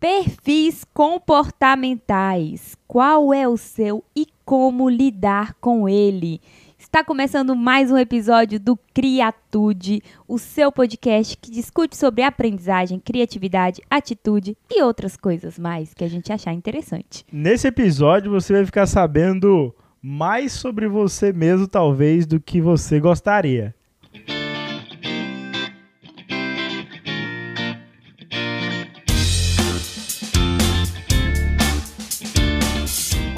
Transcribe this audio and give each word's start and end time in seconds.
Perfis 0.00 0.82
comportamentais. 0.94 2.74
Qual 2.88 3.34
é 3.34 3.46
o 3.46 3.58
seu 3.58 4.02
e 4.16 4.26
como 4.46 4.88
lidar 4.88 5.52
com 5.60 5.86
ele? 5.86 6.40
Está 6.78 7.04
começando 7.04 7.54
mais 7.54 7.90
um 7.90 7.98
episódio 7.98 8.58
do 8.58 8.78
Criatude, 8.94 10.02
o 10.26 10.38
seu 10.38 10.72
podcast 10.72 11.36
que 11.36 11.50
discute 11.50 11.98
sobre 11.98 12.22
aprendizagem, 12.22 12.98
criatividade, 12.98 13.82
atitude 13.90 14.56
e 14.70 14.82
outras 14.82 15.18
coisas 15.18 15.58
mais 15.58 15.92
que 15.92 16.02
a 16.02 16.08
gente 16.08 16.32
achar 16.32 16.54
interessante. 16.54 17.22
Nesse 17.30 17.68
episódio 17.68 18.30
você 18.30 18.54
vai 18.54 18.64
ficar 18.64 18.86
sabendo 18.86 19.74
mais 20.00 20.52
sobre 20.52 20.88
você 20.88 21.30
mesmo, 21.30 21.68
talvez, 21.68 22.24
do 22.24 22.40
que 22.40 22.58
você 22.58 22.98
gostaria. 22.98 23.74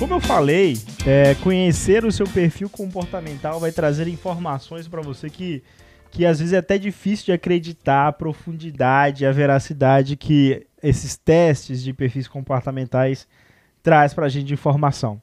Como 0.02 0.14
eu 0.14 0.20
falei, 0.20 0.76
é, 1.06 1.36
conhecer 1.36 2.04
o 2.04 2.10
seu 2.10 2.26
perfil 2.26 2.68
comportamental 2.68 3.60
vai 3.60 3.70
trazer 3.70 4.08
informações 4.08 4.88
para 4.88 5.00
você 5.00 5.30
que, 5.30 5.62
que 6.10 6.26
às 6.26 6.40
vezes 6.40 6.52
é 6.52 6.58
até 6.58 6.76
difícil 6.76 7.26
de 7.26 7.32
acreditar 7.32 8.08
a 8.08 8.12
profundidade, 8.12 9.24
a 9.24 9.30
veracidade 9.30 10.16
que 10.16 10.66
esses 10.82 11.16
testes 11.16 11.84
de 11.84 11.92
perfis 11.92 12.26
comportamentais 12.26 13.28
traz 13.80 14.12
para 14.12 14.26
a 14.26 14.28
gente 14.28 14.46
de 14.46 14.54
informação. 14.54 15.22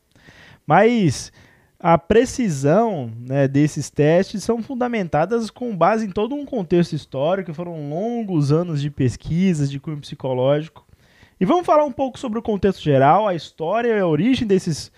Mas 0.66 1.30
a 1.78 1.98
precisão 1.98 3.12
né, 3.20 3.50
desses 3.50 3.90
testes 3.90 4.46
são 4.46 4.64
fundamentadas 4.64 5.50
com 5.50 5.76
base 5.76 6.06
em 6.06 6.10
todo 6.10 6.34
um 6.34 6.46
contexto 6.46 6.94
histórico, 6.94 7.54
foram 7.54 7.90
longos 7.90 8.50
anos 8.50 8.82
de 8.82 8.90
pesquisas, 8.90 9.70
de 9.70 9.78
cunho 9.78 10.00
psicológico, 10.00 10.88
e 11.40 11.46
vamos 11.46 11.66
falar 11.66 11.86
um 11.86 11.92
pouco 11.92 12.20
sobre 12.20 12.38
o 12.38 12.42
contexto 12.42 12.82
geral, 12.82 13.28
a 13.28 13.34
história 13.34 13.90
e 13.90 14.00
a 14.00 14.08
origem 14.08 14.48
desses 14.48 14.92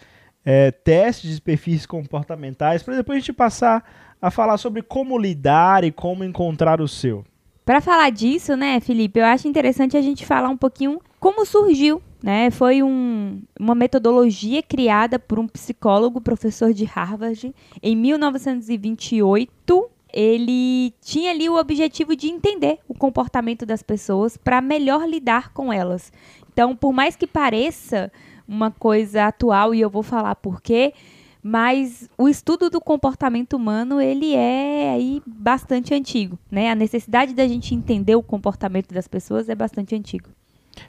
é, 0.43 0.71
testes 0.71 1.35
de 1.35 1.41
perfis 1.41 1.85
comportamentais, 1.85 2.81
para 2.81 2.95
depois 2.95 3.17
a 3.17 3.19
gente 3.19 3.33
passar 3.33 3.83
a 4.21 4.31
falar 4.31 4.57
sobre 4.57 4.81
como 4.81 5.17
lidar 5.17 5.83
e 5.83 5.91
como 5.91 6.23
encontrar 6.23 6.81
o 6.81 6.87
seu. 6.87 7.23
Para 7.65 7.79
falar 7.79 8.09
disso, 8.09 8.55
né, 8.55 8.79
Felipe, 8.79 9.19
eu 9.19 9.25
acho 9.25 9.47
interessante 9.47 9.95
a 9.95 10.01
gente 10.01 10.25
falar 10.25 10.49
um 10.49 10.57
pouquinho 10.57 10.99
como 11.19 11.45
surgiu, 11.45 12.01
né? 12.23 12.49
Foi 12.49 12.81
um, 12.81 13.41
uma 13.59 13.75
metodologia 13.75 14.63
criada 14.63 15.19
por 15.19 15.37
um 15.39 15.47
psicólogo, 15.47 16.19
professor 16.19 16.73
de 16.73 16.85
Harvard, 16.85 17.53
em 17.81 17.95
1928 17.95 19.89
ele 20.13 20.93
tinha 21.01 21.31
ali 21.31 21.49
o 21.49 21.57
objetivo 21.57 22.15
de 22.15 22.27
entender 22.27 22.79
o 22.87 22.93
comportamento 22.93 23.65
das 23.65 23.81
pessoas 23.81 24.37
para 24.37 24.61
melhor 24.61 25.07
lidar 25.07 25.53
com 25.53 25.71
elas. 25.71 26.11
Então, 26.51 26.75
por 26.75 26.91
mais 26.91 27.15
que 27.15 27.27
pareça 27.27 28.11
uma 28.47 28.71
coisa 28.71 29.27
atual, 29.27 29.73
e 29.73 29.81
eu 29.81 29.89
vou 29.89 30.03
falar 30.03 30.35
por 30.35 30.61
quê, 30.61 30.93
mas 31.41 32.09
o 32.17 32.29
estudo 32.29 32.69
do 32.69 32.79
comportamento 32.79 33.53
humano 33.53 33.99
ele 33.99 34.35
é 34.35 34.91
aí 34.91 35.21
bastante 35.25 35.93
antigo, 35.93 36.37
né? 36.51 36.69
A 36.69 36.75
necessidade 36.75 37.33
da 37.33 37.47
gente 37.47 37.73
entender 37.73 38.15
o 38.15 38.21
comportamento 38.21 38.93
das 38.93 39.07
pessoas 39.07 39.49
é 39.49 39.55
bastante 39.55 39.95
antigo. 39.95 40.29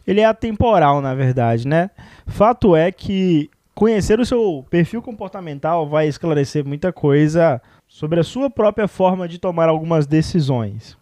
Ele 0.06 0.20
é 0.20 0.24
atemporal, 0.24 1.00
na 1.00 1.14
verdade, 1.14 1.66
né? 1.66 1.90
Fato 2.26 2.76
é 2.76 2.92
que 2.92 3.50
conhecer 3.74 4.20
o 4.20 4.26
seu 4.26 4.64
perfil 4.70 5.02
comportamental 5.02 5.88
vai 5.88 6.08
esclarecer 6.08 6.64
muita 6.64 6.92
coisa 6.92 7.60
sobre 7.88 8.20
a 8.20 8.24
sua 8.24 8.48
própria 8.48 8.88
forma 8.88 9.28
de 9.28 9.38
tomar 9.38 9.68
algumas 9.68 10.06
decisões. 10.06 10.96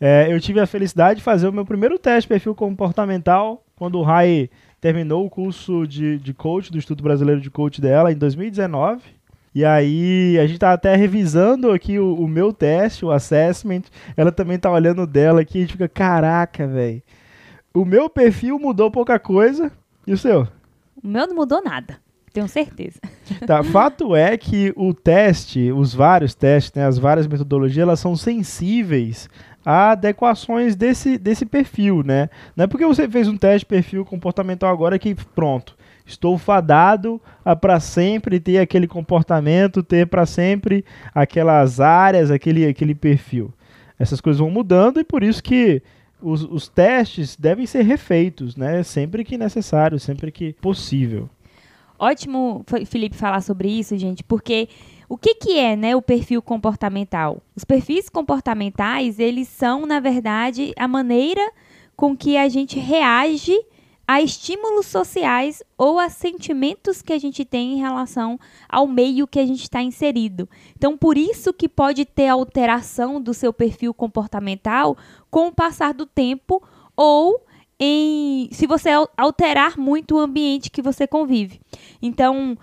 É, 0.00 0.28
eu 0.30 0.40
tive 0.40 0.60
a 0.60 0.66
felicidade 0.66 1.18
de 1.18 1.24
fazer 1.24 1.46
o 1.46 1.52
meu 1.52 1.64
primeiro 1.64 1.98
teste 1.98 2.22
de 2.22 2.28
perfil 2.28 2.54
comportamental 2.54 3.62
quando 3.76 3.98
o 3.98 4.02
Rai 4.02 4.48
terminou 4.80 5.26
o 5.26 5.30
curso 5.30 5.86
de, 5.86 6.18
de 6.18 6.32
coach 6.32 6.72
do 6.72 6.78
Instituto 6.78 7.02
Brasileiro 7.02 7.40
de 7.40 7.50
Coach 7.50 7.80
dela 7.80 8.10
em 8.10 8.16
2019. 8.16 9.02
E 9.54 9.64
aí 9.64 10.38
a 10.38 10.46
gente 10.46 10.58
tá 10.58 10.72
até 10.72 10.94
revisando 10.96 11.72
aqui 11.72 11.98
o, 11.98 12.14
o 12.14 12.26
meu 12.26 12.52
teste, 12.52 13.04
o 13.04 13.10
assessment. 13.10 13.82
Ela 14.16 14.32
também 14.32 14.58
tá 14.58 14.70
olhando 14.70 15.06
dela 15.06 15.42
aqui 15.42 15.58
e 15.58 15.60
a 15.60 15.60
gente 15.62 15.72
fica, 15.72 15.88
caraca, 15.88 16.66
velho. 16.66 17.02
O 17.74 17.84
meu 17.84 18.08
perfil 18.08 18.58
mudou 18.58 18.90
pouca 18.90 19.18
coisa. 19.18 19.70
E 20.06 20.12
o 20.12 20.18
seu? 20.18 20.48
O 21.02 21.06
meu 21.06 21.26
não 21.26 21.34
mudou 21.34 21.62
nada. 21.62 21.98
Tenho 22.32 22.48
certeza. 22.48 23.00
Tá, 23.46 23.62
fato 23.62 24.14
é 24.14 24.36
que 24.36 24.72
o 24.76 24.92
teste, 24.92 25.70
os 25.72 25.94
vários 25.94 26.34
testes, 26.34 26.72
né, 26.74 26.84
as 26.84 26.98
várias 26.98 27.28
metodologias, 27.28 27.82
elas 27.82 28.00
são 28.00 28.16
sensíveis 28.16 29.28
a 29.64 29.92
adequações 29.92 30.74
desse, 30.74 31.16
desse 31.16 31.46
perfil, 31.46 32.02
né? 32.02 32.28
Não 32.56 32.64
é 32.64 32.66
porque 32.66 32.84
você 32.84 33.08
fez 33.08 33.28
um 33.28 33.36
teste 33.36 33.60
de 33.60 33.66
perfil 33.66 34.04
comportamental 34.04 34.72
agora 34.72 34.98
que 34.98 35.14
pronto, 35.14 35.76
estou 36.04 36.36
fadado 36.38 37.20
a 37.44 37.54
para 37.54 37.78
sempre 37.78 38.40
ter 38.40 38.58
aquele 38.58 38.88
comportamento, 38.88 39.82
ter 39.82 40.06
para 40.06 40.26
sempre 40.26 40.84
aquelas 41.14 41.80
áreas, 41.80 42.30
aquele, 42.30 42.66
aquele 42.66 42.94
perfil. 42.94 43.52
Essas 43.98 44.20
coisas 44.20 44.40
vão 44.40 44.50
mudando 44.50 44.98
e 44.98 45.04
por 45.04 45.22
isso 45.22 45.42
que 45.42 45.82
os, 46.20 46.42
os 46.42 46.68
testes 46.68 47.36
devem 47.36 47.66
ser 47.66 47.82
refeitos, 47.82 48.56
né? 48.56 48.82
Sempre 48.82 49.24
que 49.24 49.38
necessário, 49.38 49.98
sempre 49.98 50.32
que 50.32 50.54
possível. 50.54 51.28
Ótimo, 52.02 52.64
Felipe, 52.86 53.14
falar 53.14 53.42
sobre 53.42 53.68
isso, 53.68 53.94
gente, 53.98 54.24
porque 54.24 54.70
o 55.06 55.18
que, 55.18 55.34
que 55.34 55.58
é 55.58 55.76
né, 55.76 55.94
o 55.94 56.00
perfil 56.00 56.40
comportamental? 56.40 57.42
Os 57.54 57.62
perfis 57.62 58.08
comportamentais, 58.08 59.18
eles 59.18 59.48
são, 59.48 59.84
na 59.84 60.00
verdade, 60.00 60.72
a 60.78 60.88
maneira 60.88 61.42
com 61.94 62.16
que 62.16 62.38
a 62.38 62.48
gente 62.48 62.78
reage 62.78 63.54
a 64.08 64.22
estímulos 64.22 64.86
sociais 64.86 65.62
ou 65.76 65.98
a 65.98 66.08
sentimentos 66.08 67.02
que 67.02 67.12
a 67.12 67.18
gente 67.18 67.44
tem 67.44 67.74
em 67.74 67.80
relação 67.80 68.40
ao 68.66 68.86
meio 68.86 69.26
que 69.26 69.38
a 69.38 69.44
gente 69.44 69.64
está 69.64 69.82
inserido. 69.82 70.48
Então, 70.74 70.96
por 70.96 71.18
isso 71.18 71.52
que 71.52 71.68
pode 71.68 72.06
ter 72.06 72.28
alteração 72.28 73.20
do 73.20 73.34
seu 73.34 73.52
perfil 73.52 73.92
comportamental 73.92 74.96
com 75.30 75.48
o 75.48 75.54
passar 75.54 75.92
do 75.92 76.06
tempo 76.06 76.62
ou 76.96 77.44
em 77.80 78.50
se 78.52 78.66
você 78.66 78.90
alterar 79.16 79.78
muito 79.78 80.16
o 80.16 80.20
ambiente 80.20 80.70
que 80.70 80.82
você 80.82 81.06
convive. 81.06 81.58
Então, 82.02 82.58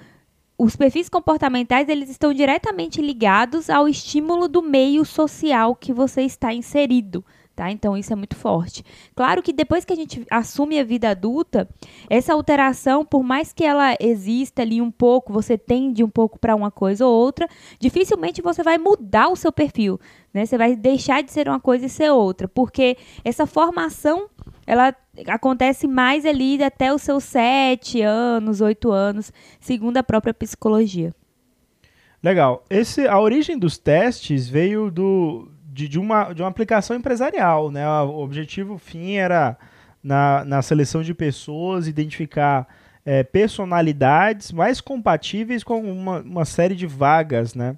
os 0.58 0.76
perfis 0.76 1.10
comportamentais 1.10 1.90
eles 1.90 2.10
estão 2.10 2.32
diretamente 2.32 3.02
ligados 3.02 3.70
ao 3.70 3.88
estímulo 3.90 4.48
do 4.48 4.62
meio 4.62 5.04
social 5.04 5.76
que 5.76 5.92
você 5.92 6.22
está 6.22 6.54
inserido. 6.54 7.26
Tá? 7.56 7.72
Então 7.72 7.98
isso 7.98 8.14
é 8.14 8.16
muito 8.16 8.36
forte. 8.36 8.84
Claro 9.16 9.42
que 9.42 9.52
depois 9.52 9.84
que 9.84 9.92
a 9.92 9.96
gente 9.96 10.24
assume 10.30 10.80
a 10.80 10.84
vida 10.84 11.10
adulta, 11.10 11.68
essa 12.08 12.32
alteração, 12.32 13.04
por 13.04 13.24
mais 13.24 13.52
que 13.52 13.64
ela 13.64 13.96
exista 14.00 14.62
ali 14.62 14.80
um 14.80 14.92
pouco, 14.92 15.34
você 15.34 15.58
tende 15.58 16.04
um 16.04 16.10
pouco 16.10 16.38
para 16.38 16.56
uma 16.56 16.70
coisa 16.70 17.08
ou 17.08 17.12
outra, 17.12 17.50
dificilmente 17.80 18.44
você 18.44 18.62
vai 18.62 18.78
mudar 18.78 19.30
o 19.30 19.36
seu 19.36 19.52
perfil, 19.52 20.00
né? 20.32 20.46
Você 20.46 20.56
vai 20.56 20.76
deixar 20.76 21.24
de 21.24 21.32
ser 21.32 21.50
uma 21.50 21.60
coisa 21.60 21.88
e 21.88 21.90
ser 21.90 22.12
outra, 22.12 22.48
porque 22.48 22.96
essa 23.26 23.48
formação 23.48 24.30
ela 24.68 24.94
acontece 25.28 25.88
mais 25.88 26.26
ali 26.26 26.62
até 26.62 26.94
os 26.94 27.02
seus 27.02 27.24
sete 27.24 28.02
anos, 28.02 28.60
oito 28.60 28.92
anos, 28.92 29.32
segundo 29.62 29.96
a 29.96 30.04
própria 30.04 30.34
psicologia. 30.34 31.16
Legal. 32.22 32.66
Esse, 32.70 33.08
a 33.08 33.18
origem 33.18 33.58
dos 33.58 33.78
testes 33.78 34.50
veio 34.50 34.92
do, 34.92 35.50
de, 35.72 35.88
de, 35.88 35.98
uma, 35.98 36.34
de 36.34 36.42
uma 36.42 36.50
aplicação 36.50 36.98
empresarial. 36.98 37.72
Né? 37.72 37.88
O 37.88 38.20
objetivo 38.20 38.78
fim 38.78 39.14
era, 39.14 39.58
na, 40.04 40.44
na 40.44 40.62
seleção 40.62 41.02
de 41.02 41.14
pessoas, 41.14 41.88
identificar 41.88 42.68
é, 43.06 43.24
personalidades 43.24 44.52
mais 44.52 44.82
compatíveis 44.82 45.64
com 45.64 45.80
uma, 45.80 46.20
uma 46.20 46.44
série 46.44 46.76
de 46.76 46.86
vagas. 46.86 47.56
Né? 47.56 47.78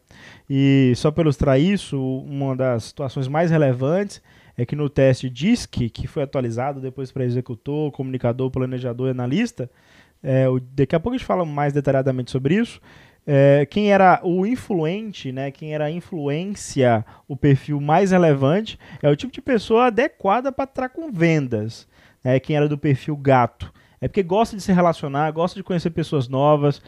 E 0.50 0.94
só 0.96 1.12
para 1.12 1.22
ilustrar 1.22 1.60
isso, 1.60 2.02
uma 2.02 2.56
das 2.56 2.86
situações 2.86 3.28
mais 3.28 3.52
relevantes 3.52 4.20
é 4.62 4.66
que 4.66 4.76
no 4.76 4.90
teste 4.90 5.30
DISC, 5.30 5.90
que 5.90 6.06
foi 6.06 6.22
atualizado 6.22 6.82
depois 6.82 7.14
para 7.14 7.24
executor, 7.24 7.94
comunicador, 7.94 8.52
planejador 8.52 9.08
e 9.08 9.12
analista, 9.12 9.72
é, 10.22 10.50
o, 10.50 10.60
daqui 10.60 10.94
a 10.94 11.00
pouco 11.00 11.16
a 11.16 11.18
gente 11.18 11.26
fala 11.26 11.46
mais 11.46 11.72
detalhadamente 11.72 12.30
sobre 12.30 12.56
isso. 12.56 12.82
É, 13.26 13.66
quem 13.66 13.90
era 13.90 14.20
o 14.22 14.46
influente, 14.46 15.32
né, 15.32 15.50
quem 15.50 15.74
era 15.74 15.86
a 15.86 15.92
influência, 15.92 17.06
o 17.26 17.38
perfil 17.38 17.80
mais 17.80 18.12
relevante, 18.12 18.78
é 19.02 19.10
o 19.10 19.16
tipo 19.16 19.32
de 19.32 19.42
pessoa 19.42 19.86
adequada 19.86 20.52
para 20.52 20.66
estar 20.66 20.90
com 20.90 21.10
vendas. 21.10 21.88
Né, 22.22 22.38
quem 22.38 22.58
era 22.58 22.68
do 22.68 22.78
perfil 22.78 23.16
gato. 23.16 23.72
É 24.02 24.10
porque 24.10 24.24
gosta 24.24 24.58
de 24.58 24.62
se 24.62 24.74
relacionar, 24.74 25.32
gosta 25.32 25.58
de 25.58 25.64
conhecer 25.64 25.90
pessoas 25.92 26.28
novas, 26.28 26.82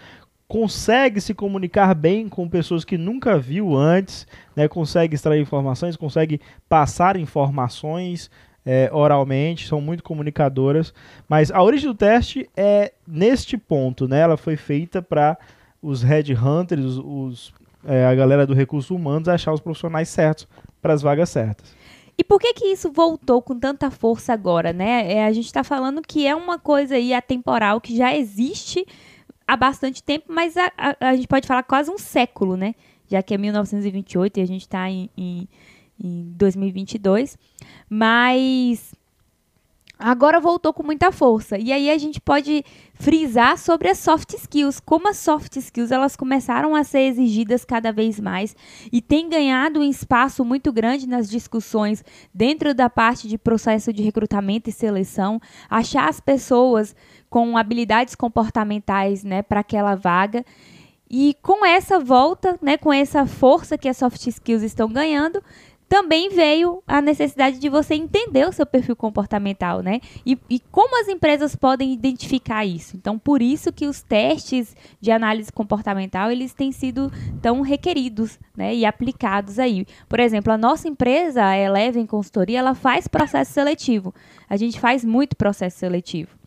consegue 0.51 1.21
se 1.21 1.33
comunicar 1.33 1.95
bem 1.95 2.27
com 2.27 2.45
pessoas 2.49 2.83
que 2.83 2.97
nunca 2.97 3.39
viu 3.39 3.73
antes, 3.73 4.27
né, 4.53 4.67
consegue 4.67 5.15
extrair 5.15 5.39
informações, 5.39 5.95
consegue 5.95 6.41
passar 6.67 7.15
informações 7.15 8.29
é, 8.65 8.89
oralmente, 8.91 9.65
são 9.65 9.79
muito 9.79 10.03
comunicadoras. 10.03 10.93
Mas 11.29 11.51
a 11.51 11.63
origem 11.63 11.87
do 11.87 11.95
teste 11.95 12.49
é 12.53 12.91
neste 13.07 13.57
ponto, 13.57 14.09
né? 14.09 14.19
Ela 14.19 14.35
foi 14.35 14.57
feita 14.57 15.01
para 15.01 15.37
os 15.81 16.03
headhunters, 16.03 16.83
os, 16.83 16.97
os 16.97 17.53
é, 17.85 18.05
a 18.05 18.13
galera 18.13 18.45
do 18.45 18.53
recurso 18.53 18.93
humanos 18.93 19.29
achar 19.29 19.53
os 19.53 19.61
profissionais 19.61 20.09
certos 20.09 20.49
para 20.81 20.93
as 20.93 21.01
vagas 21.01 21.29
certas. 21.29 21.73
E 22.17 22.25
por 22.25 22.41
que 22.41 22.53
que 22.53 22.65
isso 22.65 22.91
voltou 22.91 23.41
com 23.41 23.57
tanta 23.57 23.89
força 23.89 24.33
agora, 24.33 24.73
né? 24.73 25.13
É, 25.13 25.25
a 25.25 25.31
gente 25.31 25.45
está 25.45 25.63
falando 25.63 26.01
que 26.01 26.27
é 26.27 26.35
uma 26.35 26.59
coisa 26.59 26.95
aí 26.95 27.13
atemporal 27.13 27.79
que 27.79 27.95
já 27.95 28.13
existe 28.13 28.85
há 29.47 29.57
bastante 29.57 30.03
tempo, 30.03 30.25
mas 30.29 30.55
a, 30.57 30.71
a, 30.77 31.09
a 31.09 31.15
gente 31.15 31.27
pode 31.27 31.47
falar 31.47 31.63
quase 31.63 31.89
um 31.91 31.97
século, 31.97 32.55
né? 32.55 32.75
Já 33.07 33.21
que 33.21 33.33
é 33.33 33.37
1928 33.37 34.39
e 34.39 34.41
a 34.41 34.47
gente 34.47 34.61
está 34.61 34.89
em, 34.89 35.09
em, 35.17 35.47
em 35.99 36.33
2022. 36.35 37.37
Mas 37.89 38.93
agora 40.01 40.39
voltou 40.39 40.73
com 40.73 40.83
muita 40.83 41.11
força. 41.11 41.57
E 41.57 41.71
aí 41.71 41.89
a 41.89 41.97
gente 41.97 42.19
pode 42.19 42.63
frisar 42.93 43.57
sobre 43.57 43.87
as 43.87 43.99
soft 43.99 44.33
skills, 44.33 44.79
como 44.79 45.07
as 45.07 45.17
soft 45.17 45.55
skills 45.55 45.91
elas 45.91 46.15
começaram 46.15 46.75
a 46.75 46.83
ser 46.83 47.01
exigidas 47.01 47.63
cada 47.63 47.91
vez 47.91 48.19
mais 48.19 48.55
e 48.91 49.01
tem 49.01 49.29
ganhado 49.29 49.79
um 49.79 49.83
espaço 49.83 50.43
muito 50.43 50.71
grande 50.71 51.07
nas 51.07 51.29
discussões 51.29 52.03
dentro 52.33 52.73
da 52.73 52.89
parte 52.89 53.27
de 53.27 53.37
processo 53.37 53.93
de 53.93 54.01
recrutamento 54.01 54.69
e 54.69 54.73
seleção, 54.73 55.39
achar 55.69 56.09
as 56.09 56.19
pessoas 56.19 56.95
com 57.31 57.57
habilidades 57.57 58.13
comportamentais, 58.13 59.23
né, 59.23 59.41
para 59.41 59.61
aquela 59.61 59.95
vaga. 59.95 60.45
E 61.09 61.35
com 61.41 61.65
essa 61.65 61.97
volta, 61.97 62.59
né, 62.61 62.77
com 62.77 62.91
essa 62.91 63.25
força 63.25 63.77
que 63.77 63.87
as 63.87 63.95
soft 63.95 64.27
skills 64.27 64.63
estão 64.63 64.89
ganhando, 64.89 65.41
também 65.87 66.29
veio 66.29 66.83
a 66.85 67.01
necessidade 67.01 67.57
de 67.57 67.69
você 67.69 67.95
entender 67.95 68.47
o 68.47 68.51
seu 68.51 68.65
perfil 68.65 68.95
comportamental, 68.95 69.81
né? 69.81 69.99
E, 70.25 70.37
e, 70.49 70.57
como 70.71 70.99
as 71.01 71.09
empresas 71.09 71.53
podem 71.53 71.91
identificar 71.91 72.65
isso. 72.65 72.95
Então, 72.95 73.19
por 73.19 73.41
isso 73.41 73.73
que 73.73 73.85
os 73.85 74.01
testes 74.01 74.73
de 75.01 75.11
análise 75.11 75.51
comportamental, 75.51 76.31
eles 76.31 76.53
têm 76.53 76.71
sido 76.71 77.11
tão 77.41 77.59
requeridos, 77.59 78.39
né? 78.55 78.73
E 78.73 78.85
aplicados 78.85 79.59
aí. 79.59 79.85
Por 80.07 80.21
exemplo, 80.21 80.53
a 80.53 80.57
nossa 80.57 80.87
empresa, 80.87 81.45
a 81.45 81.57
Eleven 81.57 82.05
Consultoria, 82.05 82.59
ela 82.59 82.73
faz 82.73 83.05
processo 83.07 83.51
seletivo. 83.51 84.13
A 84.49 84.55
gente 84.55 84.79
faz 84.79 85.03
muito 85.03 85.35
processo 85.35 85.77
seletivo. 85.77 86.40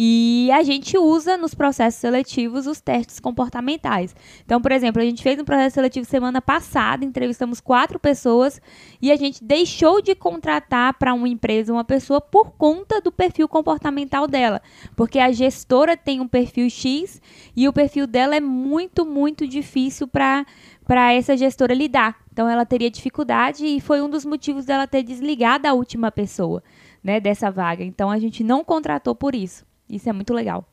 E 0.00 0.48
a 0.52 0.62
gente 0.62 0.96
usa 0.96 1.36
nos 1.36 1.56
processos 1.56 2.00
seletivos 2.00 2.68
os 2.68 2.80
testes 2.80 3.18
comportamentais. 3.18 4.14
Então, 4.44 4.62
por 4.62 4.70
exemplo, 4.70 5.02
a 5.02 5.04
gente 5.04 5.24
fez 5.24 5.40
um 5.40 5.44
processo 5.44 5.74
seletivo 5.74 6.06
semana 6.06 6.40
passada, 6.40 7.04
entrevistamos 7.04 7.60
quatro 7.60 7.98
pessoas 7.98 8.60
e 9.02 9.10
a 9.10 9.16
gente 9.16 9.42
deixou 9.42 10.00
de 10.00 10.14
contratar 10.14 10.94
para 10.94 11.12
uma 11.12 11.28
empresa 11.28 11.72
uma 11.72 11.82
pessoa 11.82 12.20
por 12.20 12.52
conta 12.52 13.00
do 13.00 13.10
perfil 13.10 13.48
comportamental 13.48 14.28
dela. 14.28 14.62
Porque 14.94 15.18
a 15.18 15.32
gestora 15.32 15.96
tem 15.96 16.20
um 16.20 16.28
perfil 16.28 16.70
X 16.70 17.20
e 17.56 17.66
o 17.66 17.72
perfil 17.72 18.06
dela 18.06 18.36
é 18.36 18.40
muito, 18.40 19.04
muito 19.04 19.48
difícil 19.48 20.06
para 20.06 20.46
para 20.86 21.12
essa 21.12 21.36
gestora 21.36 21.74
lidar. 21.74 22.16
Então 22.32 22.48
ela 22.48 22.64
teria 22.64 22.88
dificuldade 22.88 23.66
e 23.66 23.80
foi 23.80 24.00
um 24.00 24.08
dos 24.08 24.24
motivos 24.24 24.64
dela 24.64 24.86
ter 24.86 25.02
desligado 25.02 25.66
a 25.66 25.72
última 25.72 26.12
pessoa, 26.12 26.62
né, 27.02 27.18
dessa 27.18 27.50
vaga. 27.50 27.82
Então 27.82 28.08
a 28.10 28.18
gente 28.20 28.44
não 28.44 28.62
contratou 28.62 29.14
por 29.14 29.34
isso. 29.34 29.67
Isso 29.88 30.08
é 30.08 30.12
muito 30.12 30.32
legal. 30.34 30.66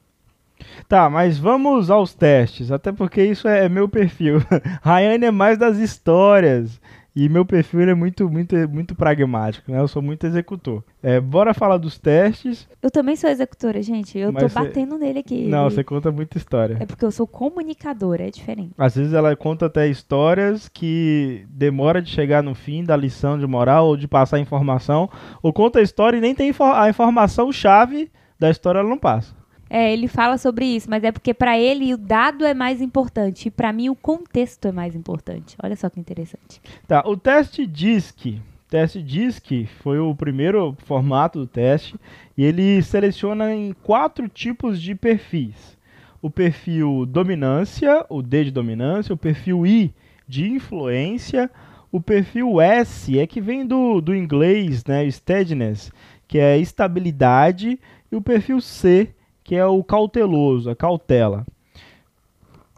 Tá, 0.87 1.09
mas 1.09 1.37
vamos 1.37 1.89
aos 1.89 2.13
testes, 2.13 2.71
até 2.71 2.91
porque 2.91 3.23
isso 3.23 3.47
é 3.47 3.67
meu 3.67 3.89
perfil. 3.89 4.37
Rayane 4.81 5.25
é 5.25 5.31
mais 5.31 5.57
das 5.57 5.77
histórias. 5.77 6.79
E 7.15 7.29
meu 7.29 7.45
perfil 7.45 7.79
é 7.89 7.93
muito, 7.93 8.29
muito, 8.29 8.53
muito 8.67 8.93
pragmático, 8.93 9.71
né? 9.71 9.79
Eu 9.79 9.87
sou 9.87 10.01
muito 10.01 10.27
executor. 10.27 10.83
É, 11.01 11.17
bora 11.17 11.53
falar 11.53 11.77
dos 11.77 11.97
testes. 11.97 12.67
Eu 12.81 12.91
também 12.91 13.15
sou 13.15 13.29
executora, 13.29 13.81
gente. 13.81 14.19
Eu 14.19 14.33
Mas 14.33 14.51
tô 14.51 14.59
batendo 14.59 14.97
nele 14.97 15.19
aqui. 15.19 15.47
Não, 15.47 15.69
você 15.69 15.81
conta 15.81 16.11
muita 16.11 16.37
história. 16.37 16.75
É 16.77 16.85
porque 16.85 17.05
eu 17.05 17.11
sou 17.11 17.25
comunicadora, 17.25 18.27
é 18.27 18.29
diferente. 18.29 18.73
Às 18.77 18.97
vezes 18.97 19.13
ela 19.13 19.33
conta 19.33 19.67
até 19.67 19.87
histórias 19.87 20.67
que 20.67 21.45
demora 21.49 22.01
de 22.01 22.09
chegar 22.09 22.43
no 22.43 22.53
fim 22.53 22.83
da 22.83 22.97
lição 22.97 23.39
de 23.39 23.47
moral 23.47 23.87
ou 23.87 23.95
de 23.95 24.09
passar 24.09 24.37
informação, 24.39 25.09
ou 25.41 25.53
conta 25.53 25.79
a 25.79 25.81
história 25.81 26.17
e 26.17 26.21
nem 26.21 26.35
tem 26.35 26.53
a 26.59 26.89
informação 26.89 27.49
chave 27.49 28.11
da 28.39 28.49
história 28.49 28.79
ela 28.79 28.89
não 28.89 28.97
passa. 28.97 29.35
É, 29.69 29.91
ele 29.91 30.07
fala 30.07 30.37
sobre 30.37 30.65
isso, 30.65 30.89
mas 30.89 31.03
é 31.03 31.11
porque 31.11 31.33
para 31.33 31.57
ele 31.57 31.93
o 31.93 31.97
dado 31.97 32.45
é 32.45 32.53
mais 32.53 32.81
importante 32.81 33.47
e 33.47 33.51
para 33.51 33.73
mim 33.73 33.89
o 33.89 33.95
contexto 33.95 34.67
é 34.67 34.71
mais 34.71 34.95
importante. 34.95 35.55
Olha 35.61 35.75
só 35.75 35.89
que 35.89 35.99
interessante. 35.99 36.61
Tá, 36.87 37.03
o 37.05 37.17
teste 37.17 37.65
DISC, 37.65 38.39
teste 38.69 39.01
DISC 39.01 39.67
foi 39.81 39.97
o 39.99 40.13
primeiro 40.13 40.77
formato 40.85 41.39
do 41.39 41.47
teste 41.47 41.95
e 42.37 42.43
ele 42.43 42.81
seleciona 42.83 43.53
em 43.53 43.73
quatro 43.73 44.29
tipos 44.29 44.79
de 44.79 44.93
perfis. 44.93 45.75
O 46.21 46.29
perfil 46.29 47.05
dominância, 47.05 48.05
o 48.09 48.21
D 48.21 48.45
de 48.45 48.51
dominância, 48.51 49.13
o 49.13 49.17
perfil 49.17 49.65
I 49.65 49.93
de 50.27 50.47
influência, 50.47 51.49
o 51.91 52.01
perfil 52.01 52.59
S 52.59 53.17
é 53.17 53.25
que 53.25 53.39
vem 53.39 53.65
do, 53.65 54.01
do 54.01 54.15
inglês, 54.15 54.83
né, 54.85 55.09
steadiness, 55.09 55.91
que 56.27 56.39
é 56.39 56.57
estabilidade, 56.57 57.79
e 58.11 58.15
o 58.15 58.21
perfil 58.21 58.61
C, 58.61 59.13
que 59.43 59.55
é 59.55 59.65
o 59.65 59.83
cauteloso, 59.83 60.69
a 60.69 60.75
cautela. 60.75 61.45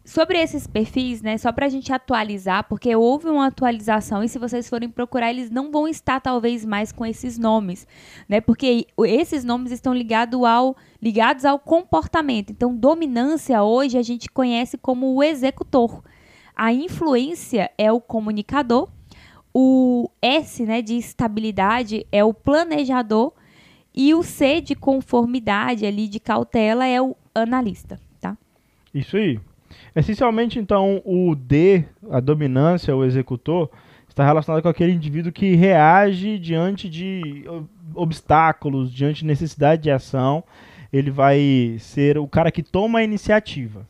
Sobre 0.08 0.42
esses 0.42 0.66
perfis, 0.66 1.22
né, 1.22 1.38
só 1.38 1.52
para 1.52 1.66
a 1.66 1.70
gente 1.70 1.92
atualizar, 1.92 2.66
porque 2.70 2.96
houve 2.96 3.28
uma 3.28 3.48
atualização 3.48 4.24
e 4.24 4.30
se 4.30 4.40
vocês 4.40 4.70
forem 4.70 4.88
procurar, 4.88 5.32
eles 5.32 5.52
não 5.52 5.70
vão 5.70 5.86
estar 5.86 6.22
talvez 6.22 6.64
mais 6.64 6.94
com 6.94 7.06
esses 7.06 7.38
nomes, 7.38 7.86
né, 8.28 8.40
porque 8.40 8.88
esses 9.06 9.44
nomes 9.44 9.70
estão 9.70 9.94
ligados 9.94 10.42
ao, 10.46 10.78
ligados 11.02 11.44
ao 11.44 11.60
comportamento. 11.60 12.52
Então, 12.52 12.74
dominância 12.74 13.62
hoje 13.64 13.98
a 13.98 14.02
gente 14.02 14.30
conhece 14.30 14.78
como 14.78 15.14
o 15.14 15.22
executor. 15.22 16.02
A 16.56 16.72
influência 16.72 17.70
é 17.78 17.92
o 17.92 18.00
comunicador. 18.00 18.88
O 19.54 20.10
S, 20.22 20.64
né, 20.66 20.82
de 20.82 20.96
estabilidade, 20.96 22.08
é 22.14 22.24
o 22.24 22.34
planejador 22.34 23.34
e 24.00 24.14
o 24.14 24.22
C 24.22 24.62
de 24.62 24.76
conformidade 24.76 25.84
ali, 25.84 26.08
de 26.08 26.20
cautela, 26.20 26.86
é 26.86 27.02
o 27.02 27.16
analista, 27.34 28.00
tá? 28.22 28.38
Isso 28.94 29.18
aí. 29.18 29.40
Essencialmente, 29.96 30.60
então, 30.60 31.02
o 31.04 31.34
D, 31.34 31.84
a 32.12 32.20
dominância, 32.20 32.96
o 32.96 33.04
executor, 33.04 33.72
está 34.08 34.24
relacionado 34.24 34.62
com 34.62 34.70
aquele 34.70 34.92
indivíduo 34.92 35.32
que 35.32 35.56
reage 35.56 36.38
diante 36.38 36.88
de 36.88 37.44
obstáculos, 37.96 38.94
diante 38.94 39.22
de 39.22 39.26
necessidade 39.26 39.82
de 39.82 39.90
ação. 39.90 40.44
Ele 40.94 41.10
vai 41.10 41.78
ser 41.80 42.20
o 42.20 42.28
cara 42.28 42.52
que 42.52 42.62
toma 42.62 43.00
a 43.00 43.04
iniciativa. 43.04 43.88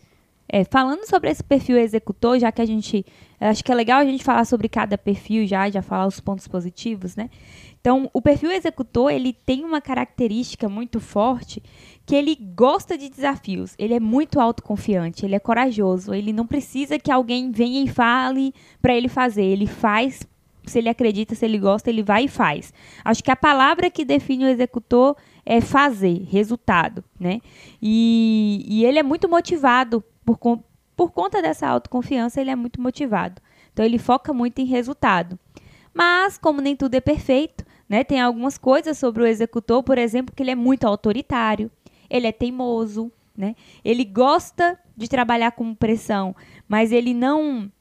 É, 0.50 0.64
falando 0.64 1.06
sobre 1.06 1.30
esse 1.30 1.44
perfil 1.44 1.78
executor, 1.78 2.40
já 2.40 2.52
que 2.52 2.62
a 2.62 2.66
gente. 2.66 3.06
Acho 3.40 3.64
que 3.64 3.72
é 3.72 3.76
legal 3.76 4.00
a 4.00 4.06
gente 4.06 4.24
falar 4.24 4.46
sobre 4.46 4.70
cada 4.70 4.98
perfil 4.98 5.46
já, 5.46 5.70
já 5.70 5.82
falar 5.82 6.08
os 6.08 6.20
pontos 6.20 6.48
positivos, 6.48 7.16
né? 7.16 7.30
Então, 7.80 8.10
o 8.14 8.22
perfil 8.22 8.52
executor, 8.52 9.12
ele 9.12 9.32
tem 9.32 9.64
uma 9.64 9.80
característica 9.80 10.68
muito 10.68 11.00
forte 11.00 11.62
que 12.06 12.16
ele 12.16 12.36
gosta 12.36 12.98
de 12.98 13.10
desafios, 13.10 13.76
ele 13.78 13.94
é 13.94 14.00
muito 14.00 14.40
autoconfiante, 14.40 15.26
ele 15.26 15.36
é 15.36 15.40
corajoso, 15.40 16.14
ele 16.14 16.33
não 16.33 16.48
precisa 16.48 16.98
que 16.98 17.12
alguém 17.12 17.52
venha 17.52 17.83
e 17.83 17.88
fale 17.88 18.54
para 18.81 18.95
ele 18.95 19.07
fazer, 19.07 19.44
ele 19.44 19.68
faz 19.68 20.26
se 20.66 20.80
ele 20.80 20.90
acredita, 20.90 21.33
se 21.33 21.45
ele 21.45 21.57
gosta, 21.57 21.90
ele 21.90 22.04
vai 22.04 22.26
e 22.26 22.28
faz. 22.28 22.74
Acho 23.06 23.24
que 23.24 23.31
a 23.31 23.36
palavra 23.36 23.90
que 23.90 24.04
define 24.04 24.45
o 24.45 24.50
executor 24.50 25.16
é 25.45 25.62
fazer, 25.62 26.28
resultado, 26.30 27.04
né? 27.18 27.40
E, 27.81 28.66
e 28.68 28.83
ele 28.83 29.00
é 29.00 29.04
muito 29.04 29.30
motivado 29.30 30.04
por, 30.36 30.60
por 30.96 31.12
conta 31.12 31.42
dessa 31.42 31.68
autoconfiança, 31.68 32.42
ele 32.42 32.50
é 32.50 32.56
muito 32.56 32.81
motivado. 32.81 33.42
Então 33.72 33.86
ele 33.86 33.98
foca 33.98 34.34
muito 34.34 34.60
em 34.60 34.66
resultado. 34.66 35.40
Mas 35.94 36.38
como 36.38 36.60
nem 36.60 36.76
tudo 36.76 36.96
é 36.96 37.02
perfeito, 37.02 37.66
né? 37.88 38.04
Tem 38.04 38.19
algumas 38.19 38.57
coisas 38.57 38.98
sobre 38.98 39.24
o 39.24 39.26
executor, 39.26 39.81
por 39.84 39.98
exemplo, 39.98 40.36
que 40.36 40.44
ele 40.44 40.52
é 40.52 40.56
muito 40.56 40.86
autoritário, 40.86 41.72
ele 42.10 42.28
é 42.28 42.31
teimoso, 42.31 43.12
né? 43.36 43.56
Ele 43.86 44.04
gosta 44.04 44.78
de 44.96 45.07
trabalhar 45.07 45.52
com 45.52 45.74
pressão, 45.74 46.36
mas 46.68 46.92
ele 46.92 47.14
não 47.14 47.72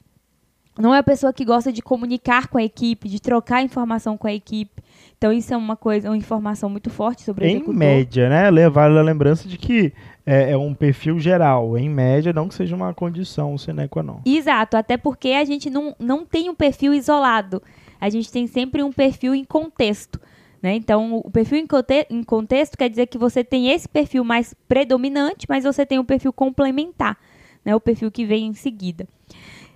não 0.79 0.95
é 0.95 0.99
a 0.99 1.03
pessoa 1.03 1.33
que 1.33 1.45
gosta 1.45 1.73
de 1.73 1.81
comunicar 1.81 2.49
com 2.49 2.59
a 2.59 2.63
equipe, 2.63 3.09
de 3.09 3.19
trocar 3.19 3.63
informação 3.63 4.17
com 4.19 4.27
a 4.27 4.33
equipe. 4.33 4.83
Então 5.27 5.37
isso 5.37 5.53
é 5.53 5.57
uma 5.57 5.77
coisa, 5.77 6.09
uma 6.09 6.17
informação 6.17 6.71
muito 6.71 6.89
forte 6.89 7.23
sobre 7.23 7.45
o 7.45 7.49
em 7.49 7.57
executor. 7.57 7.75
Em 7.75 7.79
média, 7.79 8.29
né? 8.29 8.51
Levar 8.51 8.91
a 8.91 9.03
lembrança 9.03 9.49
de 9.49 9.59
que 9.59 9.93
é, 10.25 10.53
é, 10.53 10.57
um 10.57 10.73
perfil 10.73 11.19
geral, 11.19 11.77
em 11.77 11.89
média, 11.89 12.33
não 12.33 12.47
que 12.47 12.55
seja 12.55 12.77
uma 12.77 12.95
condição 12.95 13.59
sine 13.59 13.89
qua 13.89 14.03
non. 14.03 14.21
Exato, 14.25 14.77
até 14.77 14.97
porque 14.97 15.31
a 15.31 15.45
gente 15.45 15.69
não, 15.69 15.97
não 15.99 16.25
tem 16.25 16.49
um 16.49 16.55
perfil 16.55 16.95
isolado 16.95 17.61
a 18.01 18.09
gente 18.09 18.31
tem 18.31 18.47
sempre 18.47 18.83
um 18.83 18.93
perfil 18.93 19.35
em 19.35 19.45
contexto. 19.45 20.21
Né? 20.63 20.75
Então, 20.75 21.17
o 21.25 21.31
perfil 21.31 21.59
em, 21.59 21.67
conte 21.67 22.07
em 22.11 22.23
contexto 22.23 22.77
quer 22.77 22.89
dizer 22.89 23.07
que 23.07 23.19
você 23.19 23.45
tem 23.45 23.71
esse 23.71 23.89
perfil 23.89 24.25
mais 24.25 24.55
predominante, 24.69 25.47
mas 25.49 25.65
você 25.65 25.85
tem 25.85 25.99
o 25.99 26.03
um 26.03 26.05
perfil 26.05 26.33
complementar, 26.33 27.19
né? 27.65 27.75
o 27.75 27.81
perfil 27.81 28.11
que 28.11 28.25
vem 28.25 28.47
em 28.47 28.55
seguida. 28.55 29.07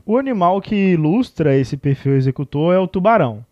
O 0.06 0.16
animal 0.16 0.60
que 0.60 0.74
ilustra 0.74 1.56
esse 1.56 1.76
perfil 1.76 2.16
executor 2.16 2.74
é 2.74 2.78
o 2.78 2.86
tubarão. 2.86 3.44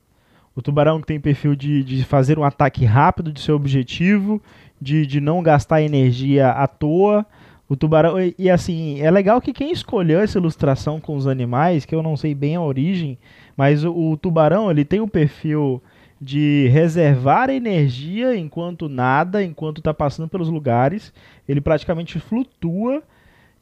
O 0.59 0.63
tubarão 0.63 1.01
que 1.01 1.07
tem 1.07 1.21
perfil 1.21 1.55
de, 1.55 1.85
de 1.85 2.05
fazer 2.05 2.37
um 2.37 2.43
ataque 2.43 2.85
rápido 2.85 3.31
de 3.31 3.41
seu 3.41 3.55
objetivo, 3.55 4.43
de, 4.81 5.07
de 5.07 5.21
não 5.21 5.41
gastar 5.41 5.83
energia 5.83 6.51
à 6.51 6.67
toa. 6.67 7.25
O 7.69 7.77
tubarão. 7.77 8.21
E, 8.21 8.35
e 8.37 8.51
assim, 8.51 9.01
é 9.01 9.09
legal 9.09 9.41
que 9.41 9.53
quem 9.53 9.71
escolheu 9.71 10.19
essa 10.19 10.37
ilustração 10.37 11.01
com 11.01 11.15
os 11.15 11.29
animais, 11.29 11.85
que 11.85 11.95
eu 11.95 12.03
não 12.03 12.17
sei 12.17 12.35
bem 12.35 12.57
a 12.57 12.61
origem, 12.61 13.17
mas 13.57 13.85
o, 13.85 13.95
o 13.95 14.17
tubarão, 14.17 14.69
ele 14.69 14.85
tem 14.85 15.01
um 15.01 15.07
perfil 15.07 15.81
de 16.21 16.67
reservar 16.73 17.51
energia 17.51 18.35
enquanto 18.35 18.89
nada, 18.89 19.45
enquanto 19.45 19.79
está 19.79 19.95
passando 19.95 20.29
pelos 20.29 20.49
lugares. 20.49 21.13
Ele 21.49 21.61
praticamente 21.61 22.19
flutua 22.19 23.01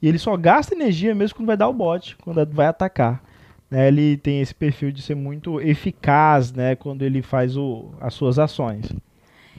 e 0.00 0.09
ele 0.09 0.17
só 0.17 0.35
gasta 0.35 0.75
energia 0.75 1.15
mesmo 1.15 1.37
quando 1.37 1.49
vai 1.49 1.59
dar 1.59 1.69
o 1.69 1.75
bote, 1.75 2.17
quando 2.25 2.43
vai 2.55 2.69
atacar. 2.69 3.23
Né, 3.71 3.89
ele 3.89 4.17
tem 4.17 4.41
esse 4.41 4.55
perfil 4.55 4.93
de 4.93 5.03
ser 5.03 5.17
muito 5.17 5.61
eficaz 5.61 6.53
né, 6.53 6.77
quando 6.77 7.03
ele 7.03 7.21
faz 7.21 7.57
o, 7.57 7.91
as 8.01 8.15
suas 8.15 8.39
ações. 8.39 8.87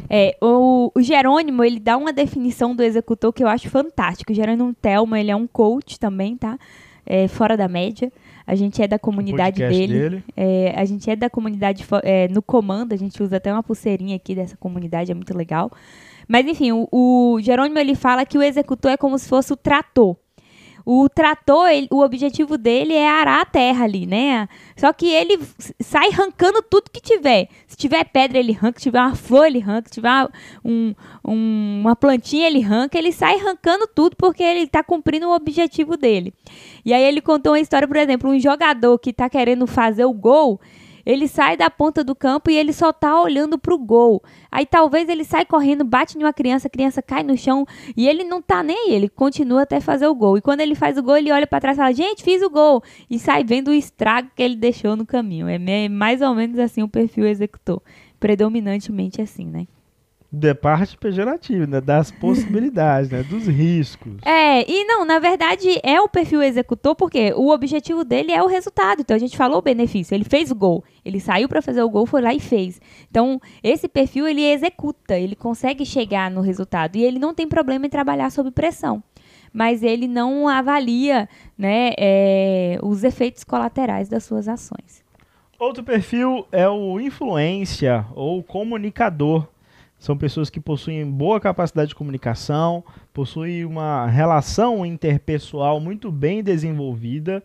É, 0.10 0.38
o, 0.42 0.92
o, 0.96 1.02
Jerônimo, 1.02 1.64
ele 1.64 1.80
dá 1.80 1.98
uma 1.98 2.14
definição 2.14 2.76
do 2.76 2.84
executor 2.84 3.34
que 3.34 3.44
eu 3.44 3.48
acho 3.48 3.70
fantástico. 3.70 4.32
O 4.32 4.36
Jerônimo 4.36 4.74
Telma, 4.74 5.20
ele 5.20 5.32
é 5.32 5.36
um 5.36 5.48
coach 5.48 6.00
também, 6.00 6.38
tá? 6.38 6.58
É, 7.06 7.28
fora 7.28 7.58
da 7.58 7.68
média. 7.68 8.12
A 8.46 8.56
gente 8.56 8.82
é 8.82 8.88
da 8.88 9.00
comunidade 9.00 9.58
dele. 9.58 9.88
dele. 9.88 10.24
É, 10.36 10.74
a 10.78 10.86
gente 10.86 11.10
é 11.10 11.16
da 11.16 11.30
comunidade 11.30 11.86
é, 12.04 12.28
no 12.30 12.42
comando. 12.42 12.94
A 12.94 12.98
gente 12.98 13.22
usa 13.22 13.38
até 13.38 13.52
uma 13.52 13.64
pulseirinha 13.64 14.16
aqui 14.16 14.36
dessa 14.36 14.56
comunidade, 14.56 15.12
é 15.12 15.16
muito 15.16 15.36
legal. 15.36 15.72
Mas 16.28 16.46
enfim, 16.46 16.72
o, 16.72 16.88
o 16.92 17.42
Jerônimo 17.42 17.80
ele 17.80 17.96
fala 17.96 18.26
que 18.26 18.38
o 18.38 18.44
executor 18.44 18.92
é 18.92 18.98
como 18.98 19.18
se 19.18 19.28
fosse 19.28 19.52
o 19.52 19.58
trator. 19.58 20.16
O 20.90 21.10
trator, 21.10 21.68
ele, 21.68 21.86
o 21.92 22.02
objetivo 22.02 22.58
dele 22.58 22.94
é 22.94 23.10
arar 23.10 23.42
a 23.42 23.46
terra 23.46 23.84
ali, 23.84 24.06
né? 24.06 24.48
Só 24.78 24.94
que 24.94 25.10
ele 25.10 25.38
sai 25.82 26.08
arrancando 26.08 26.62
tudo 26.62 26.90
que 26.90 27.02
tiver. 27.02 27.50
Se 27.68 27.76
tiver 27.76 28.06
pedra, 28.06 28.40
ele 28.40 28.54
arranca. 28.54 28.80
Se 28.80 28.84
tiver 28.84 29.02
uma 29.02 29.14
flor, 29.14 29.48
ele 29.48 29.62
arranca. 29.62 29.90
Se 29.90 29.96
tiver 29.96 30.30
um, 30.64 30.96
um, 31.26 31.82
uma 31.82 31.94
plantinha, 31.94 32.48
ele 32.48 32.64
arranca. 32.64 32.98
Ele 32.98 33.12
sai 33.12 33.36
arrancando 33.36 33.86
tudo 33.94 34.16
porque 34.16 34.42
ele 34.42 34.62
está 34.62 34.82
cumprindo 34.82 35.28
o 35.28 35.36
objetivo 35.36 35.98
dele. 35.98 36.34
E 36.86 36.94
aí 36.94 37.04
ele 37.04 37.20
contou 37.20 37.52
uma 37.52 37.60
história, 37.60 37.86
por 37.86 37.98
exemplo, 37.98 38.30
um 38.30 38.40
jogador 38.40 38.98
que 38.98 39.10
está 39.10 39.30
querendo 39.30 39.68
fazer 39.68 40.06
o 40.06 40.14
gol 40.14 40.58
ele 41.08 41.26
sai 41.26 41.56
da 41.56 41.70
ponta 41.70 42.04
do 42.04 42.14
campo 42.14 42.52
e 42.52 42.58
ele 42.58 42.74
só 42.74 42.92
tá 42.92 43.22
olhando 43.22 43.58
pro 43.58 43.78
gol. 43.78 44.22
Aí 44.52 44.66
talvez 44.66 45.08
ele 45.08 45.24
sai 45.24 45.46
correndo, 45.46 45.86
bate 45.86 46.18
em 46.18 46.22
uma 46.22 46.34
criança, 46.34 46.68
a 46.68 46.70
criança 46.70 47.02
cai 47.02 47.24
no 47.24 47.38
chão 47.38 47.66
e 47.96 48.10
ele 48.10 48.26
não 48.26 48.42
tá 48.42 48.62
nem 48.62 48.78
aí, 48.78 48.94
ele 48.94 49.08
continua 49.08 49.62
até 49.62 49.80
fazer 49.80 50.06
o 50.06 50.14
gol. 50.14 50.38
E 50.38 50.42
quando 50.42 50.60
ele 50.60 50.76
faz 50.76 50.98
o 50.98 51.04
gol, 51.04 51.16
ele 51.16 51.32
olha 51.32 51.48
para 51.48 51.62
trás 51.62 51.78
e 51.78 51.80
fala: 51.80 51.94
"Gente, 51.94 52.22
fiz 52.24 52.42
o 52.42 52.50
gol" 52.50 52.84
e 53.10 53.18
sai 53.18 53.42
vendo 53.42 53.70
o 53.70 53.74
estrago 53.74 54.30
que 54.36 54.44
ele 54.44 54.58
deixou 54.58 54.98
no 54.98 55.06
caminho. 55.06 55.48
É 55.48 55.88
mais 55.88 56.22
ou 56.22 56.36
menos 56.36 56.60
assim 56.60 56.84
o 56.84 56.90
perfil 56.90 57.26
executor, 57.26 57.82
predominantemente 58.20 59.22
assim, 59.22 59.46
né? 59.46 59.66
Da 60.38 60.54
parte 60.54 60.98
pejorativa, 60.98 61.66
né? 61.66 61.82
Das 61.82 62.12
possibilidades, 62.12 63.10
né? 63.10 63.24
Dos 63.24 63.48
riscos. 63.48 64.14
É, 64.24 64.70
e 64.70 64.86
não, 64.86 65.04
na 65.04 65.20
verdade 65.20 65.80
é 65.84 66.00
o 66.00 66.08
perfil 66.08 66.42
executor, 66.42 66.96
porque 66.96 67.34
o 67.36 67.50
objetivo 67.50 68.04
dele 68.04 68.32
é 68.32 68.42
o 68.42 68.48
resultado. 68.48 69.02
Então 69.02 69.16
a 69.16 69.20
gente 69.20 69.36
falou 69.36 69.58
o 69.58 69.62
benefício, 69.62 70.14
ele 70.14 70.24
fez 70.24 70.52
o 70.52 70.56
gol, 70.56 70.84
ele 71.04 71.20
saiu 71.20 71.50
para 71.50 71.62
fazer 71.62 71.82
o 71.82 71.90
gol, 71.90 72.06
foi 72.06 72.22
lá 72.22 72.34
e 72.34 72.40
fez. 72.40 72.80
Então, 73.10 73.42
esse 73.64 73.88
perfil 73.88 74.28
ele 74.28 74.44
executa, 74.44 75.18
ele 75.18 75.36
consegue 75.36 75.86
chegar 75.86 76.30
no 76.30 76.42
resultado 76.42 76.96
e 76.96 77.04
ele 77.04 77.20
não 77.20 77.34
tem 77.34 77.48
problema 77.48 77.86
em 77.86 77.90
trabalhar 77.90 78.30
sob 78.30 78.52
pressão. 78.52 79.04
Mas 79.52 79.82
ele 79.82 80.08
não 80.08 80.48
avalia 80.48 81.28
né, 81.58 81.92
é, 81.98 82.78
os 82.84 83.04
efeitos 83.04 83.44
colaterais 83.44 84.08
das 84.08 84.24
suas 84.24 84.48
ações. 84.48 85.04
Outro 85.58 85.84
perfil 85.84 86.46
é 86.52 86.70
o 86.70 87.00
influência 87.00 88.06
ou 88.14 88.44
comunicador 88.44 89.48
são 90.00 90.18
pessoas 90.18 90.50
que 90.50 90.60
possuem 90.60 91.10
boa 91.10 91.40
capacidade 91.40 91.90
de 91.90 91.96
comunicação, 91.96 92.84
possuem 93.14 93.66
uma 93.66 94.06
relação 94.06 94.86
interpessoal 94.86 95.80
muito 95.80 96.12
bem 96.12 96.44
desenvolvida. 96.44 97.44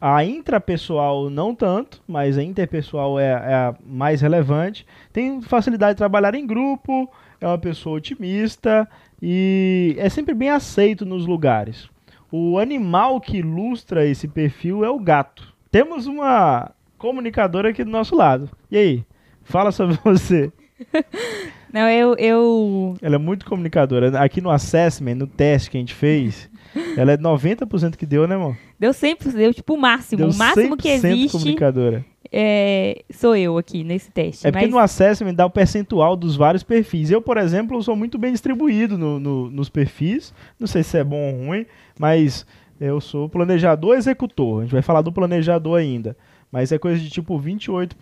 A 0.00 0.24
intrapessoal 0.24 1.30
não 1.30 1.54
tanto, 1.54 2.02
mas 2.06 2.36
a 2.36 2.42
interpessoal 2.42 3.18
é, 3.18 3.30
é 3.30 3.54
a 3.54 3.74
mais 3.84 4.20
relevante. 4.20 4.84
Tem 5.12 5.40
facilidade 5.40 5.94
de 5.94 5.98
trabalhar 5.98 6.34
em 6.34 6.46
grupo, 6.46 7.08
é 7.40 7.46
uma 7.46 7.58
pessoa 7.58 7.96
otimista 7.96 8.88
e 9.22 9.94
é 9.98 10.08
sempre 10.08 10.34
bem 10.34 10.50
aceito 10.50 11.06
nos 11.06 11.24
lugares. 11.24 11.88
O 12.30 12.58
animal 12.58 13.20
que 13.20 13.38
ilustra 13.38 14.04
esse 14.04 14.26
perfil 14.26 14.84
é 14.84 14.90
o 14.90 14.98
gato. 14.98 15.54
Temos 15.70 16.06
uma 16.06 16.72
comunicadora 16.98 17.70
aqui 17.70 17.84
do 17.84 17.90
nosso 17.90 18.16
lado. 18.16 18.50
E 18.70 18.76
aí? 18.76 19.04
Fala 19.44 19.70
sobre 19.70 19.96
você. 20.04 20.52
Não, 21.72 21.88
eu, 21.88 22.14
eu. 22.16 22.96
Ela 23.02 23.16
é 23.16 23.18
muito 23.18 23.44
comunicadora. 23.46 24.18
Aqui 24.20 24.40
no 24.40 24.50
assessment, 24.50 25.14
no 25.14 25.26
teste 25.26 25.70
que 25.70 25.76
a 25.76 25.80
gente 25.80 25.94
fez, 25.94 26.48
ela 26.96 27.12
é 27.12 27.16
90% 27.16 27.96
que 27.96 28.06
deu, 28.06 28.26
né, 28.26 28.34
amor? 28.34 28.56
Deu 28.78 28.92
100%, 28.92 29.32
deu 29.32 29.54
tipo 29.54 29.74
o 29.74 29.78
máximo. 29.78 30.18
Deu 30.18 30.30
o 30.30 30.34
máximo 30.34 30.76
que 30.76 30.88
existe. 30.88 31.32
comunicadora. 31.32 32.04
É, 32.32 33.02
sou 33.10 33.36
eu 33.36 33.56
aqui 33.56 33.84
nesse 33.84 34.10
teste. 34.10 34.46
É 34.46 34.50
porque 34.50 34.66
mas... 34.66 34.74
no 34.74 34.78
assessment 34.78 35.34
dá 35.34 35.46
o 35.46 35.50
percentual 35.50 36.16
dos 36.16 36.36
vários 36.36 36.62
perfis. 36.62 37.10
Eu, 37.10 37.22
por 37.22 37.36
exemplo, 37.36 37.82
sou 37.82 37.96
muito 37.96 38.18
bem 38.18 38.32
distribuído 38.32 38.98
no, 38.98 39.18
no, 39.18 39.50
nos 39.50 39.68
perfis. 39.68 40.34
Não 40.58 40.66
sei 40.66 40.82
se 40.82 40.98
é 40.98 41.04
bom 41.04 41.34
ou 41.34 41.46
ruim, 41.46 41.66
mas 41.98 42.46
eu 42.80 43.00
sou 43.00 43.28
planejador 43.28 43.96
executor. 43.96 44.60
A 44.60 44.62
gente 44.62 44.72
vai 44.72 44.82
falar 44.82 45.02
do 45.02 45.12
planejador 45.12 45.78
ainda. 45.78 46.16
Mas 46.50 46.72
é 46.72 46.78
coisa 46.78 47.00
de 47.00 47.10
tipo 47.10 47.38
28%, 47.40 47.94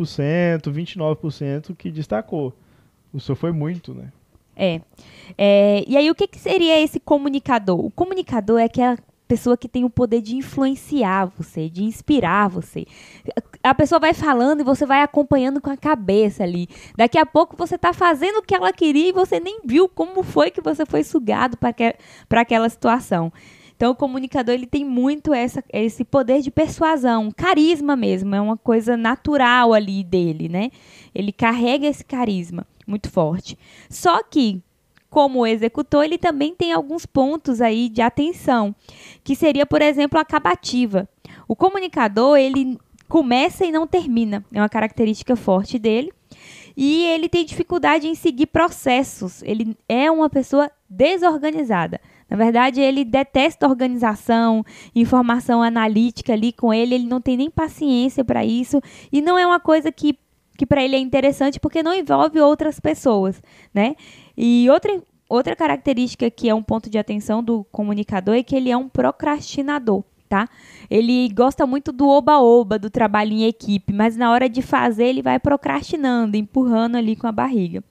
29% 0.62 1.74
que 1.76 1.90
destacou. 1.90 2.54
O 3.14 3.20
senhor 3.20 3.36
foi 3.36 3.52
muito, 3.52 3.94
né? 3.94 4.12
É. 4.56 4.80
é 5.38 5.84
e 5.86 5.96
aí, 5.96 6.10
o 6.10 6.14
que, 6.14 6.26
que 6.26 6.38
seria 6.38 6.80
esse 6.80 6.98
comunicador? 6.98 7.78
O 7.78 7.90
comunicador 7.90 8.58
é 8.58 8.64
aquela 8.64 8.98
pessoa 9.26 9.56
que 9.56 9.68
tem 9.68 9.84
o 9.84 9.90
poder 9.90 10.20
de 10.20 10.36
influenciar 10.36 11.26
você, 11.26 11.68
de 11.70 11.82
inspirar 11.82 12.48
você. 12.48 12.84
A 13.62 13.74
pessoa 13.74 13.98
vai 13.98 14.12
falando 14.12 14.60
e 14.60 14.64
você 14.64 14.84
vai 14.84 15.00
acompanhando 15.00 15.60
com 15.60 15.70
a 15.70 15.76
cabeça 15.76 16.42
ali. 16.42 16.68
Daqui 16.96 17.16
a 17.16 17.24
pouco 17.24 17.56
você 17.56 17.76
está 17.76 17.92
fazendo 17.92 18.38
o 18.38 18.42
que 18.42 18.54
ela 18.54 18.72
queria 18.72 19.08
e 19.08 19.12
você 19.12 19.40
nem 19.40 19.60
viu 19.64 19.88
como 19.88 20.22
foi 20.22 20.50
que 20.50 20.60
você 20.60 20.84
foi 20.84 21.04
sugado 21.04 21.56
para 21.56 22.40
aquela 22.40 22.68
situação. 22.68 23.32
Então, 23.76 23.90
o 23.90 23.96
comunicador 23.96 24.54
ele 24.54 24.66
tem 24.66 24.84
muito 24.84 25.34
essa, 25.34 25.62
esse 25.72 26.04
poder 26.04 26.40
de 26.42 26.50
persuasão, 26.50 27.32
carisma 27.32 27.96
mesmo, 27.96 28.32
é 28.34 28.40
uma 28.40 28.56
coisa 28.56 28.96
natural 28.96 29.72
ali 29.72 30.04
dele, 30.04 30.48
né? 30.48 30.70
Ele 31.12 31.32
carrega 31.32 31.88
esse 31.88 32.04
carisma 32.04 32.64
muito 32.86 33.10
forte. 33.10 33.58
Só 33.88 34.22
que, 34.22 34.62
como 35.10 35.46
executor, 35.46 36.04
ele 36.04 36.18
também 36.18 36.54
tem 36.54 36.72
alguns 36.72 37.06
pontos 37.06 37.60
aí 37.60 37.88
de 37.88 38.00
atenção, 38.00 38.74
que 39.22 39.34
seria, 39.34 39.64
por 39.66 39.82
exemplo, 39.82 40.18
a 40.18 40.22
acabativa. 40.22 41.08
O 41.46 41.54
comunicador, 41.54 42.36
ele 42.36 42.78
começa 43.08 43.64
e 43.64 43.72
não 43.72 43.86
termina, 43.86 44.44
é 44.52 44.60
uma 44.60 44.68
característica 44.68 45.36
forte 45.36 45.78
dele. 45.78 46.12
E 46.76 47.04
ele 47.04 47.28
tem 47.28 47.44
dificuldade 47.44 48.08
em 48.08 48.14
seguir 48.14 48.46
processos. 48.46 49.42
Ele 49.42 49.76
é 49.88 50.10
uma 50.10 50.28
pessoa 50.28 50.70
desorganizada. 50.90 52.00
Na 52.28 52.36
verdade, 52.36 52.80
ele 52.80 53.04
detesta 53.04 53.68
organização, 53.68 54.64
informação 54.94 55.62
analítica 55.62 56.32
ali 56.32 56.52
com 56.52 56.72
ele, 56.72 56.96
ele 56.96 57.06
não 57.06 57.20
tem 57.20 57.36
nem 57.36 57.50
paciência 57.50 58.24
para 58.24 58.44
isso 58.44 58.80
e 59.12 59.20
não 59.22 59.38
é 59.38 59.46
uma 59.46 59.60
coisa 59.60 59.92
que 59.92 60.18
que 60.56 60.66
para 60.66 60.82
ele 60.82 60.96
é 60.96 60.98
interessante 60.98 61.58
porque 61.58 61.82
não 61.82 61.92
envolve 61.94 62.40
outras 62.40 62.78
pessoas, 62.78 63.42
né? 63.72 63.96
E 64.36 64.68
outra, 64.70 65.02
outra 65.28 65.56
característica 65.56 66.30
que 66.30 66.48
é 66.48 66.54
um 66.54 66.62
ponto 66.62 66.88
de 66.88 66.98
atenção 66.98 67.42
do 67.42 67.64
comunicador 67.72 68.34
é 68.34 68.42
que 68.42 68.54
ele 68.54 68.70
é 68.70 68.76
um 68.76 68.88
procrastinador, 68.88 70.04
tá? 70.28 70.48
Ele 70.90 71.28
gosta 71.30 71.66
muito 71.66 71.92
do 71.92 72.08
oba-oba, 72.08 72.78
do 72.78 72.90
trabalho 72.90 73.32
em 73.32 73.44
equipe, 73.44 73.92
mas 73.92 74.16
na 74.16 74.30
hora 74.30 74.48
de 74.48 74.62
fazer 74.62 75.06
ele 75.06 75.22
vai 75.22 75.38
procrastinando, 75.38 76.36
empurrando 76.36 76.96
ali 76.96 77.16
com 77.16 77.26
a 77.26 77.32
barriga. 77.32 77.82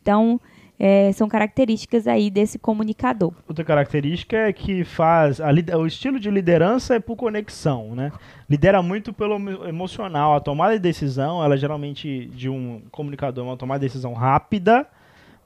Então, 0.00 0.40
é, 0.78 1.10
são 1.12 1.28
características 1.28 2.06
aí 2.06 2.30
desse 2.30 2.58
comunicador. 2.58 3.32
Outra 3.48 3.64
característica 3.64 4.36
é 4.36 4.52
que 4.52 4.84
faz 4.84 5.40
a, 5.40 5.50
o 5.78 5.86
estilo 5.86 6.20
de 6.20 6.30
liderança 6.30 6.94
é 6.94 7.00
por 7.00 7.16
conexão, 7.16 7.94
né? 7.94 8.12
Lidera 8.48 8.82
muito 8.82 9.12
pelo 9.12 9.36
emocional. 9.66 10.34
A 10.34 10.40
tomada 10.40 10.74
de 10.74 10.80
decisão, 10.80 11.42
ela 11.42 11.56
geralmente 11.56 12.26
de 12.26 12.48
um 12.48 12.82
comunicador 12.90 13.44
é 13.44 13.48
uma 13.48 13.56
tomada 13.56 13.80
de 13.80 13.86
decisão 13.86 14.12
rápida, 14.12 14.86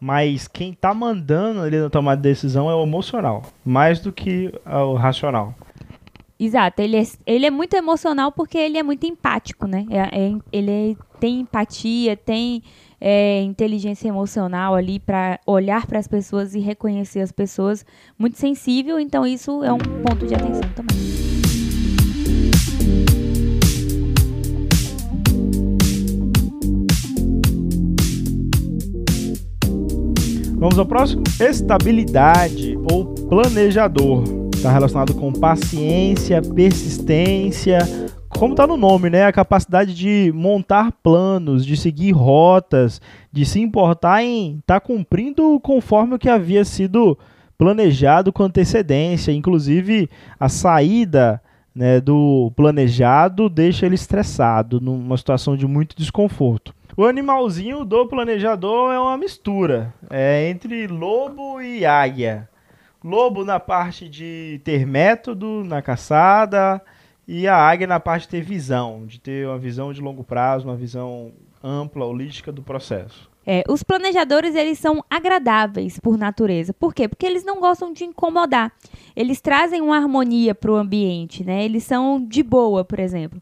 mas 0.00 0.48
quem 0.48 0.72
está 0.72 0.92
mandando 0.92 1.66
ele 1.66 1.80
na 1.80 1.90
tomada 1.90 2.16
de 2.16 2.28
decisão 2.28 2.70
é 2.70 2.74
o 2.74 2.82
emocional, 2.82 3.42
mais 3.64 4.00
do 4.00 4.12
que 4.12 4.52
o 4.66 4.94
racional. 4.94 5.54
Exato, 6.38 6.80
ele 6.80 6.96
é, 6.96 7.02
ele 7.26 7.44
é 7.44 7.50
muito 7.50 7.76
emocional 7.76 8.32
porque 8.32 8.56
ele 8.56 8.78
é 8.78 8.82
muito 8.82 9.04
empático, 9.04 9.66
né? 9.66 9.84
É, 9.90 9.98
é, 9.98 10.32
ele 10.50 10.96
tem 11.20 11.40
empatia, 11.40 12.16
tem 12.16 12.62
é, 13.00 13.40
inteligência 13.42 14.08
emocional 14.08 14.74
ali 14.74 14.98
para 14.98 15.40
olhar 15.46 15.86
para 15.86 15.98
as 15.98 16.06
pessoas 16.06 16.54
e 16.54 16.60
reconhecer 16.60 17.20
as 17.20 17.32
pessoas, 17.32 17.84
muito 18.18 18.36
sensível, 18.38 19.00
então 19.00 19.26
isso 19.26 19.64
é 19.64 19.72
um 19.72 19.78
ponto 19.78 20.26
de 20.26 20.34
atenção 20.34 20.68
também. 20.74 21.30
Vamos 30.60 30.78
ao 30.78 30.84
próximo? 30.84 31.22
Estabilidade 31.40 32.76
ou 32.92 33.06
planejador. 33.30 34.24
Está 34.54 34.70
relacionado 34.70 35.14
com 35.14 35.32
paciência, 35.32 36.42
persistência, 36.42 37.78
como 38.40 38.54
está 38.54 38.66
no 38.66 38.78
nome, 38.78 39.10
né, 39.10 39.26
a 39.26 39.32
capacidade 39.32 39.94
de 39.94 40.32
montar 40.34 40.92
planos, 41.02 41.62
de 41.66 41.76
seguir 41.76 42.12
rotas, 42.12 42.98
de 43.30 43.44
se 43.44 43.60
importar 43.60 44.22
em 44.22 44.60
estar 44.60 44.80
tá 44.80 44.80
cumprindo 44.80 45.60
conforme 45.60 46.14
o 46.14 46.18
que 46.18 46.26
havia 46.26 46.64
sido 46.64 47.18
planejado 47.58 48.32
com 48.32 48.42
antecedência, 48.42 49.30
inclusive 49.30 50.08
a 50.38 50.48
saída 50.48 51.38
né, 51.74 52.00
do 52.00 52.50
planejado 52.56 53.50
deixa 53.50 53.84
ele 53.84 53.94
estressado, 53.94 54.80
numa 54.80 55.18
situação 55.18 55.54
de 55.54 55.66
muito 55.66 55.94
desconforto. 55.94 56.74
O 56.96 57.04
animalzinho 57.04 57.84
do 57.84 58.06
planejador 58.06 58.90
é 58.90 58.98
uma 58.98 59.18
mistura 59.18 59.92
é 60.08 60.48
entre 60.48 60.86
lobo 60.86 61.60
e 61.60 61.84
águia. 61.84 62.48
Lobo 63.04 63.44
na 63.44 63.60
parte 63.60 64.08
de 64.08 64.62
ter 64.64 64.86
método 64.86 65.62
na 65.62 65.82
caçada 65.82 66.80
e 67.32 67.46
a 67.46 67.54
águia 67.56 67.86
na 67.86 68.00
parte 68.00 68.22
de 68.22 68.30
ter 68.30 68.42
visão, 68.42 69.06
de 69.06 69.20
ter 69.20 69.46
uma 69.46 69.56
visão 69.56 69.92
de 69.92 70.00
longo 70.00 70.24
prazo, 70.24 70.66
uma 70.66 70.74
visão 70.74 71.30
ampla, 71.62 72.04
holística 72.04 72.50
do 72.50 72.60
processo. 72.60 73.30
É, 73.46 73.62
os 73.68 73.84
planejadores 73.84 74.56
eles 74.56 74.80
são 74.80 75.04
agradáveis 75.08 76.00
por 76.00 76.18
natureza. 76.18 76.74
Por 76.74 76.92
quê? 76.92 77.06
Porque 77.06 77.24
eles 77.24 77.44
não 77.44 77.60
gostam 77.60 77.92
de 77.92 78.02
incomodar. 78.02 78.72
Eles 79.14 79.40
trazem 79.40 79.80
uma 79.80 79.96
harmonia 79.96 80.56
para 80.56 80.72
o 80.72 80.76
ambiente, 80.76 81.44
né? 81.44 81.64
Eles 81.64 81.84
são 81.84 82.20
de 82.20 82.42
boa, 82.42 82.84
por 82.84 82.98
exemplo. 82.98 83.40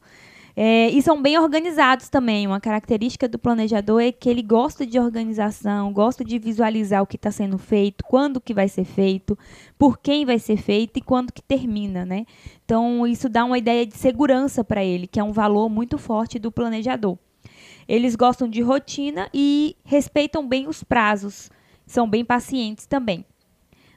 É, 0.61 0.91
e 0.91 1.00
são 1.00 1.23
bem 1.23 1.38
organizados 1.38 2.09
também. 2.09 2.45
Uma 2.45 2.59
característica 2.59 3.29
do 3.29 3.38
planejador 3.38 4.03
é 4.03 4.11
que 4.11 4.29
ele 4.29 4.43
gosta 4.43 4.85
de 4.85 4.99
organização, 4.99 5.93
gosta 5.93 6.25
de 6.25 6.37
visualizar 6.37 7.00
o 7.00 7.07
que 7.07 7.15
está 7.15 7.31
sendo 7.31 7.57
feito, 7.59 8.03
quando 8.03 8.41
que 8.41 8.53
vai 8.53 8.69
ser 8.69 8.85
feito, 8.85 9.38
por 9.79 10.00
quem 10.00 10.27
vai 10.27 10.41
ser 10.41 10.57
feito 10.57 10.97
e 10.97 11.00
quando 11.00 11.33
que 11.33 11.41
termina, 11.41 12.05
né? 12.05 12.27
Então 12.65 13.07
isso 13.07 13.29
dá 13.29 13.45
uma 13.45 13.57
ideia 13.57 13.87
de 13.87 13.97
segurança 13.97 14.65
para 14.65 14.83
ele, 14.83 15.07
que 15.07 15.21
é 15.21 15.23
um 15.23 15.31
valor 15.31 15.69
muito 15.69 15.97
forte 15.97 16.41
do 16.41 16.50
planejador. 16.50 17.17
Eles 17.87 18.17
gostam 18.17 18.49
de 18.49 18.61
rotina 18.61 19.31
e 19.33 19.77
respeitam 19.85 20.45
bem 20.45 20.67
os 20.67 20.83
prazos, 20.83 21.53
são 21.87 22.11
bem 22.11 22.25
pacientes 22.25 22.85
também. 22.85 23.25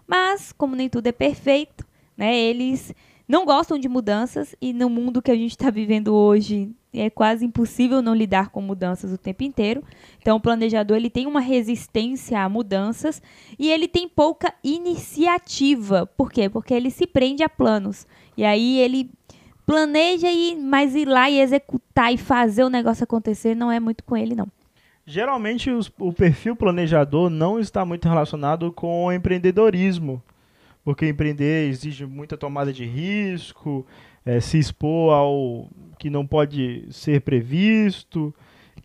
Mas 0.06 0.51
como 0.51 0.75
nem 0.75 0.88
tudo 0.88 1.08
é 1.08 1.12
perfeito, 1.12 1.84
né? 2.15 2.38
Eles 2.38 2.94
não 3.31 3.45
gostam 3.45 3.79
de 3.79 3.88
mudanças 3.88 4.53
e 4.61 4.73
no 4.73 4.89
mundo 4.89 5.21
que 5.21 5.31
a 5.31 5.35
gente 5.35 5.51
está 5.51 5.69
vivendo 5.71 6.13
hoje 6.13 6.69
é 6.93 7.09
quase 7.09 7.45
impossível 7.45 8.01
não 8.01 8.13
lidar 8.13 8.50
com 8.50 8.61
mudanças 8.61 9.09
o 9.13 9.17
tempo 9.17 9.41
inteiro. 9.41 9.81
Então, 10.21 10.35
o 10.35 10.39
planejador 10.41 10.97
ele 10.97 11.09
tem 11.09 11.25
uma 11.25 11.39
resistência 11.39 12.41
a 12.41 12.50
mudanças 12.50 13.21
e 13.57 13.71
ele 13.71 13.88
tem 13.88 14.05
pouca 14.05 14.53
iniciativa. 14.61 16.05
Por 16.05 16.29
quê? 16.29 16.50
Porque 16.50 16.73
ele 16.73 16.91
se 16.91 17.07
prende 17.07 17.41
a 17.41 17.47
planos. 17.47 18.05
E 18.35 18.43
aí 18.43 18.79
ele 18.79 19.09
planeja 19.65 20.29
e 20.29 20.57
mas 20.57 20.93
ir 20.93 21.07
lá 21.07 21.29
e 21.29 21.39
executar 21.39 22.13
e 22.13 22.17
fazer 22.17 22.65
o 22.65 22.69
negócio 22.69 23.05
acontecer 23.05 23.55
não 23.55 23.71
é 23.71 23.79
muito 23.79 24.03
com 24.03 24.17
ele 24.17 24.35
não. 24.35 24.50
Geralmente 25.05 25.71
os, 25.71 25.89
o 25.97 26.11
perfil 26.11 26.53
planejador 26.53 27.29
não 27.29 27.57
está 27.57 27.85
muito 27.85 28.09
relacionado 28.09 28.73
com 28.73 29.09
empreendedorismo 29.09 30.21
porque 30.83 31.07
empreender 31.07 31.69
exige 31.69 32.05
muita 32.05 32.38
tomada 32.38 32.73
de 32.73 32.85
risco, 32.85 33.85
é, 34.25 34.39
se 34.39 34.57
expor 34.57 35.13
ao 35.13 35.69
que 35.97 36.09
não 36.09 36.25
pode 36.25 36.88
ser 36.89 37.21
previsto. 37.21 38.33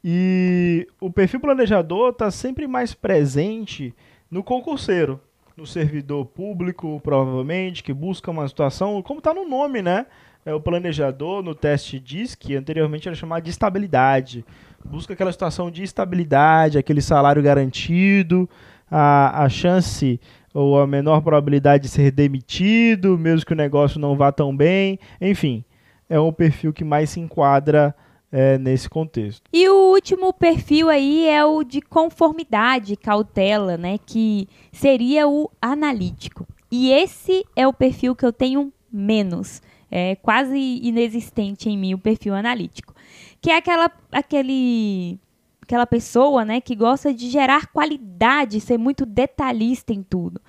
E 0.04 0.86
o 1.00 1.10
perfil 1.10 1.40
planejador 1.40 2.10
está 2.10 2.30
sempre 2.30 2.66
mais 2.66 2.94
presente 2.94 3.94
no 4.30 4.42
concurseiro, 4.42 5.20
no 5.56 5.66
servidor 5.66 6.26
público, 6.26 7.00
provavelmente, 7.02 7.82
que 7.82 7.92
busca 7.92 8.30
uma 8.30 8.46
situação, 8.46 9.00
como 9.02 9.18
está 9.18 9.32
no 9.32 9.48
nome, 9.48 9.80
né? 9.80 10.06
É, 10.44 10.54
o 10.54 10.60
planejador 10.60 11.42
no 11.42 11.54
teste 11.54 11.98
diz 11.98 12.34
que 12.34 12.54
anteriormente 12.54 13.08
era 13.08 13.16
chamado 13.16 13.42
de 13.42 13.50
estabilidade. 13.50 14.44
Busca 14.84 15.14
aquela 15.14 15.32
situação 15.32 15.70
de 15.70 15.82
estabilidade, 15.82 16.78
aquele 16.78 17.00
salário 17.00 17.42
garantido, 17.42 18.48
a, 18.88 19.42
a 19.42 19.48
chance 19.48 20.20
ou 20.56 20.80
a 20.80 20.86
menor 20.86 21.20
probabilidade 21.20 21.82
de 21.82 21.90
ser 21.90 22.10
demitido, 22.10 23.18
mesmo 23.18 23.44
que 23.44 23.52
o 23.52 23.56
negócio 23.56 24.00
não 24.00 24.16
vá 24.16 24.32
tão 24.32 24.56
bem. 24.56 24.98
Enfim, 25.20 25.62
é 26.08 26.18
um 26.18 26.32
perfil 26.32 26.72
que 26.72 26.82
mais 26.82 27.10
se 27.10 27.20
enquadra 27.20 27.94
é, 28.32 28.56
nesse 28.56 28.88
contexto. 28.88 29.42
E 29.52 29.68
o 29.68 29.92
último 29.92 30.32
perfil 30.32 30.88
aí 30.88 31.28
é 31.28 31.44
o 31.44 31.62
de 31.62 31.82
conformidade, 31.82 32.96
cautela, 32.96 33.76
né? 33.76 33.98
Que 33.98 34.48
seria 34.72 35.28
o 35.28 35.50
analítico. 35.60 36.46
E 36.72 36.90
esse 36.90 37.44
é 37.54 37.68
o 37.68 37.72
perfil 37.72 38.16
que 38.16 38.24
eu 38.24 38.32
tenho 38.32 38.72
menos. 38.90 39.60
É 39.90 40.16
quase 40.16 40.58
inexistente 40.82 41.68
em 41.68 41.76
mim 41.76 41.92
o 41.92 41.98
perfil 41.98 42.34
analítico. 42.34 42.94
Que 43.42 43.50
é 43.50 43.58
aquela, 43.58 43.90
aquele 44.10 45.20
aquela 45.66 45.86
pessoa, 45.86 46.44
né, 46.44 46.60
que 46.60 46.76
gosta 46.76 47.12
de 47.12 47.28
gerar 47.28 47.66
qualidade, 47.66 48.60
ser 48.60 48.78
muito 48.78 49.04
detalhista 49.04 49.92
em 49.92 50.02
tudo. 50.02 50.40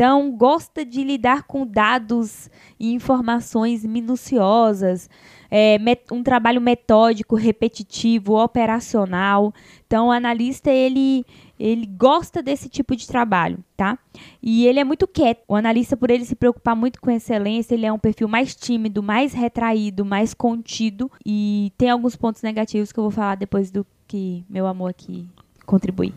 Então, 0.00 0.32
gosta 0.34 0.82
de 0.82 1.04
lidar 1.04 1.42
com 1.42 1.66
dados 1.66 2.48
e 2.78 2.94
informações 2.94 3.84
minuciosas, 3.84 5.10
é, 5.50 5.76
um 6.10 6.22
trabalho 6.22 6.58
metódico, 6.58 7.36
repetitivo, 7.36 8.42
operacional. 8.42 9.52
Então, 9.86 10.06
o 10.06 10.10
analista, 10.10 10.70
ele, 10.70 11.22
ele 11.58 11.84
gosta 11.84 12.42
desse 12.42 12.66
tipo 12.70 12.96
de 12.96 13.06
trabalho, 13.06 13.58
tá? 13.76 13.98
E 14.42 14.66
ele 14.66 14.80
é 14.80 14.84
muito 14.84 15.06
quieto. 15.06 15.42
O 15.46 15.54
analista, 15.54 15.98
por 15.98 16.10
ele 16.10 16.24
se 16.24 16.34
preocupar 16.34 16.74
muito 16.74 16.98
com 16.98 17.10
excelência, 17.10 17.74
ele 17.74 17.84
é 17.84 17.92
um 17.92 17.98
perfil 17.98 18.26
mais 18.26 18.56
tímido, 18.56 19.02
mais 19.02 19.34
retraído, 19.34 20.02
mais 20.02 20.32
contido. 20.32 21.12
E 21.26 21.74
tem 21.76 21.90
alguns 21.90 22.16
pontos 22.16 22.40
negativos 22.40 22.90
que 22.90 22.98
eu 22.98 23.04
vou 23.04 23.10
falar 23.10 23.34
depois 23.34 23.70
do 23.70 23.86
que 24.08 24.46
meu 24.48 24.66
amor 24.66 24.88
aqui 24.88 25.28
contribui. 25.66 26.14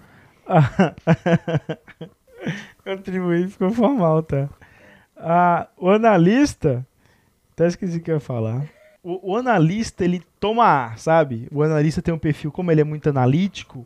contribuir 2.83 3.49
ficou 3.49 3.71
formal, 3.71 4.23
tá? 4.23 4.49
Ah, 5.17 5.67
o 5.77 5.89
analista. 5.89 6.85
Até 7.53 7.67
esqueci 7.67 7.97
o 7.97 8.01
que 8.01 8.11
eu 8.11 8.15
ia 8.15 8.19
falar. 8.19 8.65
O, 9.03 9.33
o, 9.33 9.37
analista, 9.37 10.03
ele 10.03 10.21
toma 10.39 10.65
ar, 10.65 10.97
sabe? 10.97 11.47
O 11.51 11.61
analista 11.61 12.01
tem 12.01 12.13
um 12.13 12.17
perfil, 12.17 12.51
como 12.51 12.71
ele 12.71 12.81
é 12.81 12.85
muito 12.85 13.09
analítico, 13.09 13.85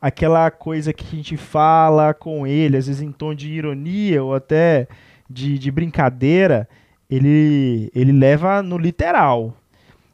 aquela 0.00 0.50
coisa 0.50 0.92
que 0.92 1.04
a 1.04 1.16
gente 1.16 1.36
fala 1.36 2.14
com 2.14 2.46
ele, 2.46 2.76
às 2.76 2.86
vezes 2.86 3.02
em 3.02 3.10
tom 3.10 3.34
de 3.34 3.50
ironia 3.50 4.22
ou 4.22 4.34
até 4.34 4.86
de, 5.28 5.58
de 5.58 5.70
brincadeira, 5.70 6.68
ele, 7.10 7.90
ele 7.94 8.12
leva 8.12 8.62
no 8.62 8.78
literal 8.78 9.56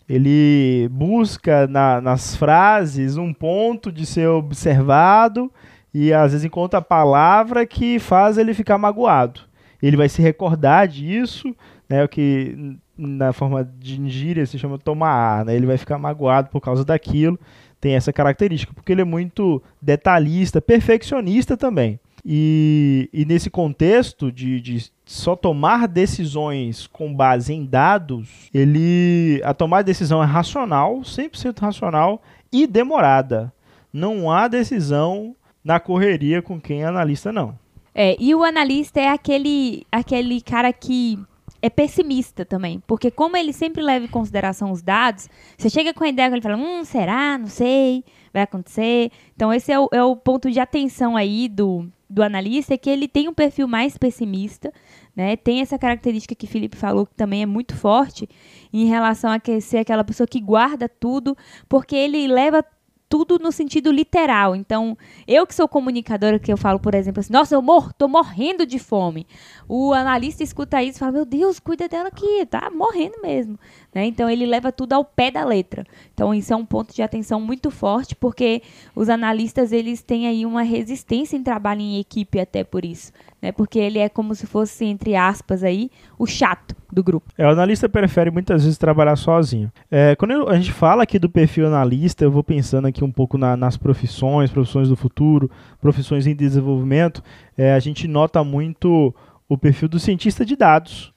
ele 0.09 0.89
busca 0.91 1.67
na, 1.67 2.01
nas 2.01 2.37
frases 2.37 3.17
um 3.17 3.33
ponto 3.33 3.91
de 3.91 4.05
ser 4.05 4.29
observado 4.29 5.51
e 5.95 6.13
às 6.13 6.33
vezes 6.33 6.45
encontra 6.45 6.81
a 6.81 6.83
palavra 6.83 7.65
que 7.65 8.01
faz 8.01 8.37
ele 8.37 8.53
ficar 8.53 8.77
magoado. 8.77 9.41
Ele 9.81 9.97
vai 9.97 10.09
se 10.09 10.21
recordar 10.21 10.89
disso, 10.89 11.55
né, 11.89 12.03
o 12.03 12.09
que 12.09 12.77
na 12.99 13.33
forma 13.33 13.65
de 13.79 14.09
gíria 14.09 14.45
se 14.45 14.59
chama 14.59 14.79
tomar, 14.79 15.45
né, 15.45 15.55
ele 15.55 15.67
vai 15.67 15.79
ficar 15.79 15.97
magoado 15.97 16.49
por 16.51 16.61
causa 16.61 16.85
daquilo, 16.85 17.39
tem 17.81 17.95
essa 17.95 18.13
característica, 18.13 18.73
porque 18.75 18.91
ele 18.91 19.03
é 19.03 19.05
muito 19.05 19.63
detalhista, 19.81 20.61
perfeccionista 20.61 21.57
também. 21.57 22.01
E, 22.25 23.11
e 23.13 23.27
nesse 23.27 23.51
contexto 23.51 24.33
de, 24.33 24.59
de 24.59 24.91
só 25.05 25.37
tomar 25.37 25.87
decisões 25.87 26.87
com 26.87 27.15
base 27.15 27.53
em 27.53 27.67
dados, 27.67 28.49
ele 28.53 29.43
a 29.45 29.53
tomar 29.53 29.83
decisão 29.83 30.23
é 30.23 30.27
racional, 30.27 31.01
100% 31.01 31.61
racional 31.61 32.23
e 32.51 32.67
demorada. 32.67 33.53
Não 33.93 34.33
há 34.33 34.49
decisão 34.49 35.37
na 35.64 35.81
correria 35.81 36.42
com 36.42 36.61
quem 36.61 36.83
é 36.83 36.87
analista 36.87 37.33
não. 37.33 37.59
É, 37.94 38.16
e 38.20 38.35
o 38.35 38.42
analista 38.42 39.00
é 39.00 39.09
aquele 39.09 39.87
aquele 39.90 40.40
cara 40.40 40.72
que 40.72 41.18
é 41.62 41.70
pessimista 41.70 42.44
também, 42.44 42.83
porque 42.87 43.11
como 43.11 43.38
ele 43.38 43.53
sempre 43.53 43.83
leva 43.83 44.05
em 44.05 44.09
consideração 44.09 44.70
os 44.70 44.83
dados, 44.83 45.31
você 45.57 45.70
chega 45.70 45.94
com 45.94 46.05
a 46.05 46.09
ideia 46.09 46.29
que 46.29 46.35
ele 46.35 46.42
fala, 46.42 46.59
hum, 46.59 46.85
será? 46.85 47.38
Não 47.38 47.46
sei, 47.46 48.05
vai 48.35 48.42
acontecer. 48.42 49.11
Então 49.35 49.50
esse 49.50 49.72
é 49.72 49.81
o, 49.81 49.88
é 49.90 50.03
o 50.03 50.14
ponto 50.14 50.50
de 50.50 50.61
atenção 50.61 51.16
aí 51.16 51.48
do, 51.48 51.90
do 52.11 52.22
analista, 52.22 52.74
é 52.74 52.77
que 52.77 52.90
ele 52.90 53.09
tem 53.09 53.29
um 53.29 53.33
perfil 53.33 53.66
mais 53.66 53.96
pessimista, 53.96 54.70
né? 55.16 55.37
Tem 55.37 55.62
essa 55.62 55.79
característica 55.79 56.35
que 56.35 56.44
o 56.44 56.48
Felipe 56.48 56.77
falou 56.77 57.07
que 57.07 57.14
também 57.14 57.42
é 57.42 57.46
muito 57.46 57.74
forte 57.74 58.29
em 58.70 58.85
relação 58.85 59.31
a 59.31 59.40
ser 59.61 59.79
aquela 59.79 60.05
pessoa 60.05 60.27
que 60.27 60.40
guarda 60.40 60.88
tudo, 60.88 61.35
porque 61.66 61.96
ele 61.96 62.27
leva 62.27 62.62
tudo 63.09 63.38
no 63.38 63.53
sentido 63.53 63.90
literal. 63.90 64.57
Então, 64.57 64.97
eu 65.27 65.47
que 65.47 65.55
sou 65.55 65.69
comunicadora, 65.69 66.38
que 66.38 66.53
eu 66.53 66.57
falo, 66.57 66.79
por 66.79 66.95
exemplo, 66.95 67.21
assim, 67.21 67.33
nossa, 67.33 67.55
eu 67.55 67.62
mor 67.62 67.93
tô 67.93 68.09
morrendo 68.09 68.67
de 68.67 68.79
fome. 68.79 69.27
O 69.69 69.93
analista 69.93 70.43
escuta 70.43 70.83
isso 70.83 70.99
e 70.99 71.01
fala, 71.01 71.12
meu 71.12 71.25
Deus, 71.25 71.59
cuida 71.61 71.88
dela 71.88 72.09
aqui, 72.09 72.47
tá 72.47 72.71
morrendo 72.71 73.21
mesmo. 73.23 73.59
Né? 73.95 74.07
Então, 74.07 74.29
ele 74.29 74.45
leva 74.45 74.73
tudo 74.73 74.93
ao 74.93 75.05
pé 75.05 75.31
da 75.31 75.45
letra. 75.45 75.87
Então, 76.13 76.35
isso 76.35 76.53
é 76.53 76.57
um 76.57 76.67
ponto 76.67 76.93
de 76.93 77.03
atenção 77.03 77.41
muito 77.41 77.71
forte, 77.71 78.17
porque 78.17 78.61
os 78.95 79.09
analistas, 79.09 79.71
eles 79.71 80.03
têm 80.03 80.27
aí 80.27 80.45
uma 80.45 80.63
resistência 80.63 81.37
em 81.37 81.43
trabalho 81.43 81.81
em 81.81 82.01
equipe 82.01 82.41
até 82.41 82.65
por 82.65 82.85
isso. 82.85 83.13
né? 83.41 83.53
Porque 83.53 83.79
ele 83.79 84.01
é 84.01 84.09
como 84.09 84.35
se 84.35 84.47
fosse, 84.47 84.85
entre 84.85 85.15
aspas, 85.15 85.63
aí, 85.63 85.91
o 86.19 86.27
chato 86.27 86.75
do 86.91 87.03
grupo. 87.05 87.31
É, 87.39 87.47
o 87.47 87.51
analista 87.51 87.89
prefere 87.89 88.31
muitas 88.31 88.65
vezes 88.65 88.79
trabalhar 88.79 89.17
sozinho. 89.17 89.71
É, 89.91 90.17
quando 90.17 90.33
eu, 90.33 90.49
a 90.49 90.57
gente 90.57 90.73
fala 90.73 91.03
aqui 91.03 91.19
do 91.19 91.29
perfil 91.29 91.67
analista, 91.67 92.25
eu 92.25 92.31
vou 92.31 92.43
pensando 92.43 92.87
aqui 92.87 93.05
um 93.05 93.13
pouco 93.13 93.39
na, 93.39 93.57
nas 93.57 93.77
profissões, 93.77 94.51
profissões 94.51 94.89
do 94.89 94.97
futuro, 94.97 95.51
profissões 95.81 96.27
em 96.27 96.35
desenvolvimento, 96.35 97.23
é, 97.57 97.75
a 97.75 97.79
gente 97.79 98.09
nota 98.09 98.43
muito 98.43 99.15
o 99.49 99.59
perfil 99.59 99.89
do 99.89 99.99
cientista 100.01 100.45
de 100.45 100.57
dados, 100.57 101.13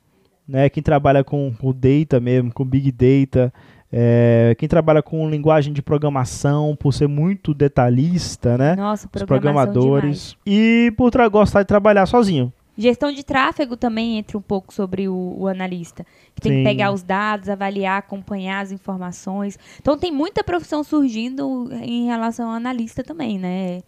né? 0.47 0.69
Quem 0.69 0.81
trabalha 0.81 1.23
com 1.23 1.53
o 1.61 1.73
data 1.73 2.19
mesmo, 2.19 2.53
com 2.53 2.63
big 2.63 2.91
data, 2.91 3.53
é, 3.91 4.55
quem 4.57 4.67
trabalha 4.67 5.01
com 5.01 5.29
linguagem 5.29 5.73
de 5.73 5.81
programação, 5.81 6.75
por 6.75 6.93
ser 6.93 7.07
muito 7.07 7.53
detalhista, 7.53 8.57
né? 8.57 8.75
Nossa, 8.75 9.09
Os 9.13 9.23
programadores. 9.23 10.35
Demais. 10.35 10.37
E 10.45 10.93
por 10.97 11.11
gostar 11.29 11.61
de 11.61 11.67
trabalhar 11.67 12.05
sozinho. 12.05 12.51
Gestão 12.77 13.11
de 13.11 13.23
tráfego 13.23 13.75
também 13.75 14.19
entra 14.19 14.37
um 14.37 14.41
pouco 14.41 14.71
sobre 14.71 15.07
o, 15.07 15.35
o 15.39 15.47
analista. 15.47 16.05
Que 16.35 16.41
tem 16.41 16.51
Sim. 16.51 16.57
que 16.59 16.63
pegar 16.63 16.91
os 16.91 17.01
dados, 17.01 17.49
avaliar, 17.49 17.97
acompanhar 17.97 18.59
as 18.61 18.71
informações. 18.71 19.57
Então 19.81 19.97
tem 19.97 20.11
muita 20.11 20.43
profissão 20.43 20.83
surgindo 20.83 21.69
em 21.81 22.05
relação 22.05 22.49
ao 22.49 22.55
analista 22.55 23.03
também, 23.03 23.39
né? 23.39 23.81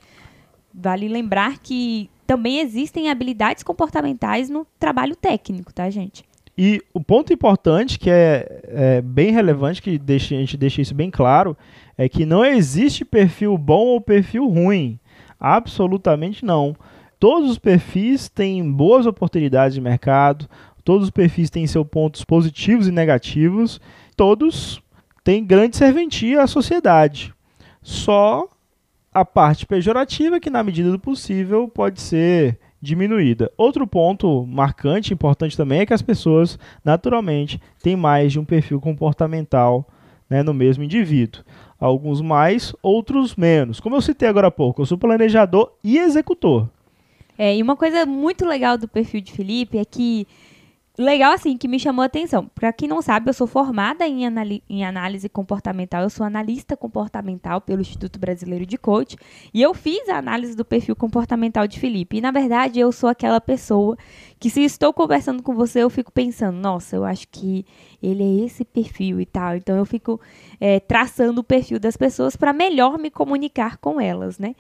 Vale 0.73 1.07
lembrar 1.07 1.59
que 1.59 2.09
também 2.25 2.59
existem 2.59 3.09
habilidades 3.09 3.63
comportamentais 3.63 4.49
no 4.49 4.65
trabalho 4.79 5.15
técnico, 5.15 5.71
tá, 5.71 5.87
gente? 5.89 6.28
E 6.61 6.81
o 6.93 6.99
ponto 6.99 7.31
importante, 7.31 7.97
que 7.97 8.09
é, 8.09 8.61
é 8.67 9.01
bem 9.01 9.31
relevante, 9.31 9.81
que 9.81 9.91
a 9.91 10.17
gente 10.17 10.57
deixa 10.57 10.81
isso 10.81 10.93
bem 10.93 11.09
claro, 11.09 11.55
é 11.97 12.09
que 12.09 12.25
não 12.25 12.43
existe 12.43 13.05
perfil 13.05 13.57
bom 13.57 13.85
ou 13.85 14.01
perfil 14.01 14.45
ruim. 14.45 14.99
Absolutamente 15.39 16.43
não. 16.43 16.75
Todos 17.17 17.51
os 17.51 17.57
perfis 17.57 18.27
têm 18.27 18.69
boas 18.69 19.05
oportunidades 19.05 19.73
de 19.73 19.79
mercado, 19.79 20.49
todos 20.83 21.05
os 21.05 21.09
perfis 21.09 21.49
têm 21.49 21.65
seus 21.65 21.87
pontos 21.87 22.25
positivos 22.25 22.89
e 22.89 22.91
negativos, 22.91 23.79
todos 24.17 24.83
têm 25.23 25.45
grande 25.45 25.77
serventia 25.77 26.43
à 26.43 26.47
sociedade. 26.47 27.33
Só 27.81 28.49
a 29.13 29.23
parte 29.23 29.65
pejorativa, 29.65 30.41
que 30.41 30.49
na 30.49 30.61
medida 30.61 30.91
do 30.91 30.99
possível 30.99 31.69
pode 31.69 32.01
ser 32.01 32.59
diminuída. 32.81 33.51
Outro 33.57 33.85
ponto 33.85 34.45
marcante, 34.45 35.13
importante 35.13 35.57
também, 35.57 35.81
é 35.81 35.85
que 35.85 35.93
as 35.93 36.01
pessoas, 36.01 36.57
naturalmente, 36.83 37.61
têm 37.81 37.95
mais 37.95 38.31
de 38.31 38.39
um 38.39 38.45
perfil 38.45 38.79
comportamental 38.79 39.87
né, 40.29 40.43
no 40.43 40.53
mesmo 40.53 40.83
indivíduo. 40.83 41.43
Alguns 41.79 42.21
mais, 42.21 42.73
outros 42.81 43.35
menos. 43.35 43.79
Como 43.79 43.95
eu 43.95 44.01
citei 44.01 44.27
agora 44.27 44.47
há 44.47 44.51
pouco, 44.51 44.81
eu 44.81 44.85
sou 44.85 44.97
planejador 44.97 45.71
e 45.83 45.97
executor. 45.97 46.69
É, 47.37 47.55
e 47.55 47.63
uma 47.63 47.75
coisa 47.75 48.05
muito 48.05 48.45
legal 48.45 48.77
do 48.77 48.87
perfil 48.87 49.21
de 49.21 49.31
Felipe 49.31 49.77
é 49.77 49.85
que 49.85 50.27
legal 50.99 51.31
assim 51.31 51.57
que 51.57 51.67
me 51.67 51.79
chamou 51.79 52.03
a 52.03 52.05
atenção. 52.05 52.51
Para 52.53 52.73
quem 52.73 52.87
não 52.87 53.01
sabe, 53.01 53.29
eu 53.29 53.33
sou 53.33 53.47
formada 53.47 54.05
em, 54.05 54.23
em, 54.69 54.85
análise 54.85 55.29
comportamental, 55.29 56.03
eu 56.03 56.09
sou 56.09 56.25
analista 56.25 56.75
comportamental 56.75 57.61
pelo 57.61 57.81
Instituto 57.81 58.19
Brasileiro 58.19 58.65
de 58.65 58.77
Coach 58.77 59.15
e 59.53 59.61
eu 59.61 59.73
fiz 59.73 60.09
a 60.09 60.17
análise 60.17 60.55
do 60.55 60.65
perfil 60.65 60.95
comportamental 60.95 61.65
de 61.67 61.79
Felipe. 61.79 62.17
E 62.17 62.21
na 62.21 62.31
verdade, 62.31 62.79
eu 62.79 62.91
sou 62.91 63.09
aquela 63.09 63.39
pessoa 63.39 63.97
que 64.37 64.49
se 64.49 64.61
estou 64.61 64.93
conversando 64.93 65.41
com 65.41 65.55
você, 65.55 65.81
eu 65.81 65.89
fico 65.89 66.11
pensando, 66.11 66.57
nossa, 66.57 66.97
eu 66.97 67.05
acho 67.05 67.27
que 67.29 67.65
ele 68.03 68.23
é 68.23 68.45
esse 68.45 68.65
perfil 68.65 69.21
e 69.21 69.25
tal. 69.25 69.55
Então 69.55 69.77
eu 69.77 69.85
fico 69.85 70.19
é, 70.59 70.79
traçando 70.79 71.39
o 71.39 71.43
perfil 71.43 71.79
das 71.79 71.95
pessoas 71.95 72.35
para 72.35 72.51
melhor 72.51 72.97
me 72.97 73.09
comunicar 73.09 73.77
com 73.77 74.01
elas, 74.01 74.37
né? 74.37 74.53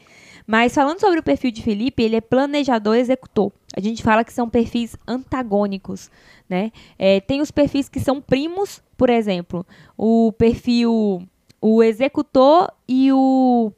Mas 0.51 0.73
falando 0.73 0.99
sobre 0.99 1.19
o 1.19 1.23
perfil 1.23 1.51
de 1.51 1.61
Felipe, 1.61 2.01
ele 2.01 2.15
é 2.15 2.21
planejador 2.21 2.95
executor. 2.95 3.51
A 3.77 3.79
gente 3.79 4.01
fala 4.01 4.23
que 4.23 4.33
são 4.33 4.49
perfis 4.49 4.97
antagônicos, 5.07 6.09
né? 6.49 6.71
É, 6.97 7.19
tem 7.19 7.39
os 7.39 7.51
perfis 7.51 7.87
que 7.87 7.99
são 7.99 8.19
primos, 8.19 8.81
por 8.97 9.11
exemplo, 9.11 9.63
o 9.95 10.31
perfil, 10.31 11.21
o 11.61 11.83
executor 11.83 12.73
e 12.87 13.11
o 13.13 13.71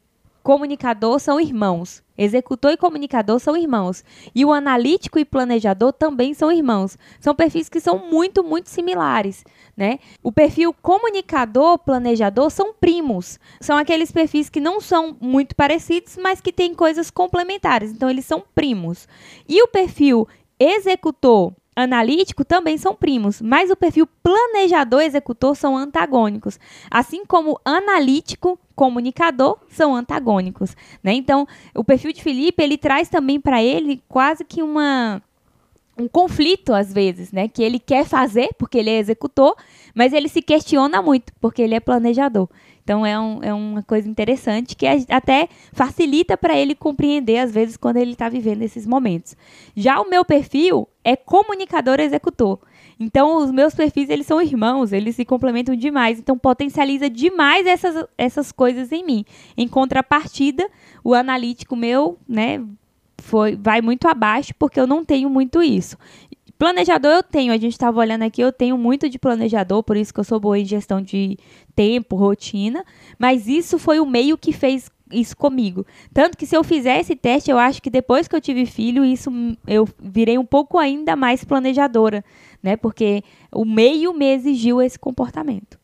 comunicador 0.44 1.20
são 1.20 1.40
irmãos. 1.40 2.04
Executor 2.18 2.72
e 2.72 2.78
comunicador 2.78 3.40
são 3.40 3.58
irmãos. 3.58 4.04
E 4.36 4.46
o 4.46 4.52
analítico 4.52 5.18
e 5.18 5.26
planejador 5.26 5.92
também 5.94 6.34
são 6.34 6.52
irmãos. 6.52 6.98
São 7.20 7.34
perfis 7.34 7.68
que 7.68 7.80
são 7.80 7.98
muito, 7.98 8.44
muito 8.44 8.70
similares. 8.70 9.44
Né? 9.76 10.00
O 10.22 10.32
perfil 10.32 10.74
comunicador, 10.74 11.80
planejador 11.80 12.52
são 12.52 12.74
primos. 12.74 13.40
São 13.60 13.78
aqueles 13.78 14.12
perfis 14.12 14.50
que 14.50 14.60
não 14.60 14.80
são 14.80 15.18
muito 15.20 15.56
parecidos, 15.56 16.18
mas 16.18 16.42
que 16.42 16.52
têm 16.52 16.76
coisas 16.76 17.10
complementares. 17.10 17.92
Então, 17.92 18.10
eles 18.10 18.26
são 18.26 18.44
primos. 18.54 19.08
E 19.48 19.62
o 19.64 19.68
perfil 19.68 20.28
executor, 20.60 21.54
analítico 21.76 22.44
também 22.44 22.78
são 22.78 22.94
primos, 22.94 23.42
mas 23.42 23.70
o 23.70 23.76
perfil 23.76 24.08
planejador 24.22 25.02
executor 25.02 25.56
são 25.56 25.78
antagônicos, 25.78 26.60
assim 26.90 27.26
como 27.26 27.60
analítico 27.64 28.60
comunicador 28.76 29.58
são 29.70 29.96
antagônicos, 29.96 30.76
né? 31.04 31.14
Então, 31.14 31.48
o 31.76 31.84
perfil 31.84 32.12
de 32.12 32.22
Felipe, 32.22 32.62
ele 32.62 32.78
traz 32.78 33.10
também 33.10 33.40
para 33.40 33.64
ele 33.64 34.02
quase 34.10 34.44
que 34.44 34.62
uma 34.62 35.22
um 35.98 36.08
conflito 36.08 36.74
às 36.74 36.92
vezes, 36.92 37.32
né? 37.32 37.48
Que 37.48 37.62
ele 37.62 37.80
quer 37.80 38.06
fazer 38.06 38.50
porque 38.58 38.78
ele 38.78 38.90
é 38.90 38.98
executor, 38.98 39.56
mas 39.94 40.14
ele 40.14 40.28
se 40.28 40.42
questiona 40.42 41.02
muito 41.02 41.32
porque 41.40 41.62
ele 41.62 41.76
é 41.76 41.80
planejador. 41.80 42.50
Então 42.92 43.06
é, 43.06 43.18
um, 43.18 43.40
é 43.42 43.54
uma 43.54 43.82
coisa 43.82 44.10
interessante 44.10 44.76
que 44.76 44.86
até 44.86 45.48
facilita 45.72 46.36
para 46.36 46.58
ele 46.58 46.76
compreender, 46.76 47.38
às 47.38 47.54
vezes, 47.54 47.78
quando 47.78 47.96
ele 47.96 48.12
está 48.12 48.28
vivendo 48.28 48.64
esses 48.64 48.86
momentos. 48.86 49.34
Já 49.74 50.02
o 50.02 50.10
meu 50.10 50.26
perfil 50.26 50.90
é 51.02 51.16
comunicador 51.16 52.02
executor. 52.02 52.60
Então, 53.00 53.38
os 53.38 53.50
meus 53.50 53.74
perfis, 53.74 54.10
eles 54.10 54.28
são 54.28 54.42
irmãos, 54.42 54.92
eles 54.92 55.16
se 55.16 55.24
complementam 55.24 55.74
demais. 55.74 56.20
Então, 56.20 56.38
potencializa 56.38 57.10
demais 57.10 57.66
essas, 57.66 58.06
essas 58.18 58.52
coisas 58.52 58.92
em 58.92 59.06
mim. 59.06 59.24
Em 59.56 59.70
contrapartida, 59.70 60.70
o 61.02 61.14
analítico 61.14 61.78
meu, 61.78 62.18
né, 62.28 62.62
foi, 63.22 63.56
vai 63.56 63.82
muito 63.82 64.06
abaixo 64.10 64.54
porque 64.60 64.78
eu 64.78 64.86
não 64.86 65.06
tenho 65.06 65.30
muito 65.30 65.64
isso. 65.64 65.98
Planejador 66.62 67.10
eu 67.10 67.24
tenho, 67.24 67.52
a 67.52 67.58
gente 67.58 67.72
estava 67.72 68.00
olhando 68.00 68.22
aqui, 68.22 68.40
eu 68.40 68.54
tenho 68.54 68.78
muito 68.78 69.10
de 69.10 69.18
planejador, 69.18 69.82
por 69.82 69.98
isso 69.98 70.14
que 70.14 70.20
eu 70.20 70.24
sou 70.24 70.40
boa 70.40 70.60
em 70.60 70.64
gestão 70.64 71.02
de 71.02 71.36
tempo, 71.76 72.16
rotina, 72.16 72.86
mas 73.18 73.48
isso 73.48 73.80
foi 73.80 74.00
o 74.00 74.06
meio 74.06 74.38
que 74.38 74.54
fez 74.54 74.88
isso 75.12 75.36
comigo. 75.36 75.84
Tanto 76.14 76.38
que 76.38 76.46
se 76.46 76.56
eu 76.56 76.64
fizer 76.64 77.00
esse 77.00 77.16
teste, 77.16 77.50
eu 77.50 77.58
acho 77.58 77.82
que 77.82 77.90
depois 77.90 78.28
que 78.28 78.36
eu 78.36 78.40
tive 78.40 78.68
filho, 78.68 79.04
isso 79.04 79.32
eu 79.66 79.90
virei 80.00 80.38
um 80.38 80.46
pouco 80.46 80.78
ainda 80.78 81.16
mais 81.16 81.44
planejadora, 81.44 82.24
né? 82.62 82.78
Porque 82.78 83.24
o 83.52 83.66
meio 83.66 84.14
me 84.14 84.32
exigiu 84.32 84.84
esse 84.84 85.00
comportamento. 85.00 85.80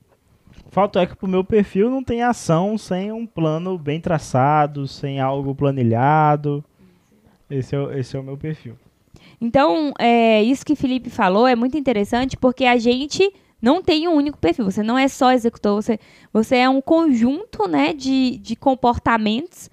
Fato 0.70 1.00
é 1.00 1.08
que 1.08 1.16
pro 1.16 1.28
meu 1.28 1.44
perfil 1.44 1.90
não 1.90 2.04
tem 2.04 2.22
ação 2.22 2.78
sem 2.78 3.12
um 3.12 3.26
plano 3.26 3.80
bem 3.80 4.00
traçado, 4.00 4.88
sem 4.88 5.20
algo 5.20 5.56
planilhado. 5.56 6.64
Esse 7.50 7.76
é, 7.76 8.00
esse 8.00 8.16
é 8.16 8.20
o 8.20 8.24
meu 8.24 8.38
perfil. 8.38 8.76
Então, 9.40 9.94
é, 10.00 10.42
isso 10.44 10.66
que 10.66 10.76
Felipe 10.76 11.10
falou 11.10 11.48
é 11.48 11.56
muito 11.56 11.78
interessante 11.78 12.36
porque 12.36 12.66
a 12.66 12.78
gente 12.78 13.32
não 13.62 13.82
tem 13.82 14.08
um 14.08 14.14
único 14.14 14.38
perfil. 14.38 14.66
Você 14.66 14.84
não 14.84 14.98
é 14.98 15.08
só 15.08 15.32
executor, 15.32 15.82
você, 15.82 16.00
você 16.34 16.58
é 16.58 16.70
um 16.70 16.82
conjunto 16.82 17.68
né, 17.68 17.94
de, 17.94 18.38
de 18.38 18.56
comportamentos 18.56 19.70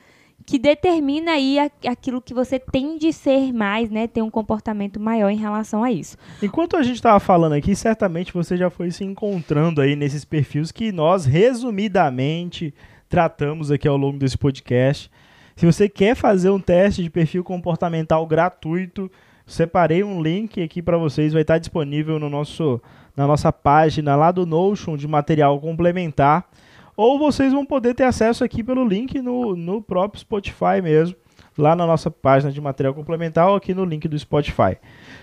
que 0.46 0.58
determina 0.58 1.32
aí 1.32 1.56
aquilo 1.88 2.20
que 2.20 2.34
você 2.34 2.58
tem 2.58 2.98
de 2.98 3.12
ser 3.12 3.52
mais, 3.52 3.88
né, 3.88 4.06
ter 4.06 4.20
um 4.20 4.30
comportamento 4.30 5.00
maior 5.00 5.30
em 5.30 5.36
relação 5.36 5.82
a 5.82 5.90
isso. 5.90 6.18
Enquanto 6.42 6.76
a 6.76 6.82
gente 6.82 6.96
estava 6.96 7.18
falando 7.18 7.54
aqui, 7.54 7.74
certamente 7.74 8.32
você 8.32 8.56
já 8.56 8.68
foi 8.68 8.90
se 8.90 9.04
encontrando 9.04 9.80
aí 9.80 9.96
nesses 9.96 10.24
perfis 10.24 10.70
que 10.70 10.92
nós 10.92 11.24
resumidamente 11.24 12.74
tratamos 13.08 13.70
aqui 13.70 13.88
ao 13.88 13.96
longo 13.96 14.18
desse 14.18 14.36
podcast. 14.36 15.10
Se 15.56 15.64
você 15.64 15.88
quer 15.88 16.14
fazer 16.14 16.50
um 16.50 16.60
teste 16.60 17.02
de 17.02 17.08
perfil 17.08 17.42
comportamental 17.42 18.26
gratuito, 18.26 19.10
Separei 19.46 20.02
um 20.02 20.22
link 20.22 20.62
aqui 20.62 20.80
para 20.80 20.96
vocês, 20.96 21.32
vai 21.32 21.42
estar 21.42 21.58
disponível 21.58 22.18
no 22.18 22.30
nosso, 22.30 22.80
na 23.16 23.26
nossa 23.26 23.52
página 23.52 24.16
lá 24.16 24.32
do 24.32 24.46
Notion 24.46 24.96
de 24.96 25.06
material 25.06 25.60
complementar. 25.60 26.48
Ou 26.96 27.18
vocês 27.18 27.52
vão 27.52 27.66
poder 27.66 27.94
ter 27.94 28.04
acesso 28.04 28.42
aqui 28.44 28.62
pelo 28.62 28.86
link 28.86 29.20
no, 29.20 29.54
no 29.54 29.82
próprio 29.82 30.20
Spotify 30.20 30.80
mesmo, 30.82 31.16
lá 31.58 31.74
na 31.76 31.86
nossa 31.86 32.10
página 32.10 32.50
de 32.50 32.60
material 32.60 32.94
complementar 32.94 33.48
ou 33.48 33.56
aqui 33.56 33.74
no 33.74 33.84
link 33.84 34.08
do 34.08 34.18
Spotify. 34.18 34.76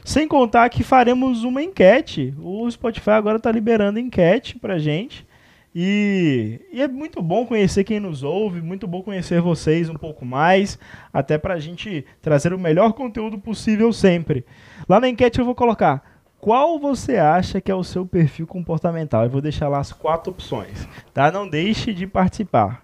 Sem 0.04 0.28
contar 0.28 0.70
que 0.70 0.84
faremos 0.84 1.44
uma 1.44 1.64
enquete. 1.64 2.34
O 2.38 2.70
Spotify 2.70 3.12
agora 3.12 3.38
está 3.38 3.52
liberando 3.52 4.00
enquete 4.00 4.60
para 4.60 4.78
gente. 4.78 5.26
E, 5.74 6.60
e, 6.72 6.82
é 6.82 6.88
muito 6.88 7.22
bom 7.22 7.46
conhecer 7.46 7.86
quem 7.86 8.00
nos 8.00 8.24
ouve, 8.24 8.62
muito 8.62 8.86
bom 8.86 9.02
conhecer 9.02 9.40
vocês 9.40 9.90
um 9.90 9.94
pouco 9.94 10.26
mais, 10.26 10.78
até 11.14 11.38
para 11.38 11.54
a 11.54 11.60
gente 11.60 12.06
trazer 12.22 12.54
o 12.54 12.60
melhor 12.60 12.92
conteúdo 12.94 13.40
possível 13.40 13.94
sempre. 13.94 14.46
Lá 14.88 15.00
na 15.00 15.08
enquete 15.08 15.40
eu 15.40 15.46
vou 15.46 15.56
colocar 15.56 16.04
qual 16.42 16.78
você 16.78 17.18
acha 17.18 17.62
que 17.62 17.72
é 17.72 17.76
o 17.76 17.84
seu 17.84 18.06
perfil 18.06 18.48
comportamental. 18.48 19.24
Eu 19.24 19.30
vou 19.30 19.42
deixar 19.42 19.70
lá 19.70 19.80
as 19.80 19.94
quatro 19.94 20.32
opções, 20.32 20.88
tá? 21.14 21.32
Não 21.32 21.48
deixe 21.48 21.94
de 21.94 22.06
participar. 22.06 22.84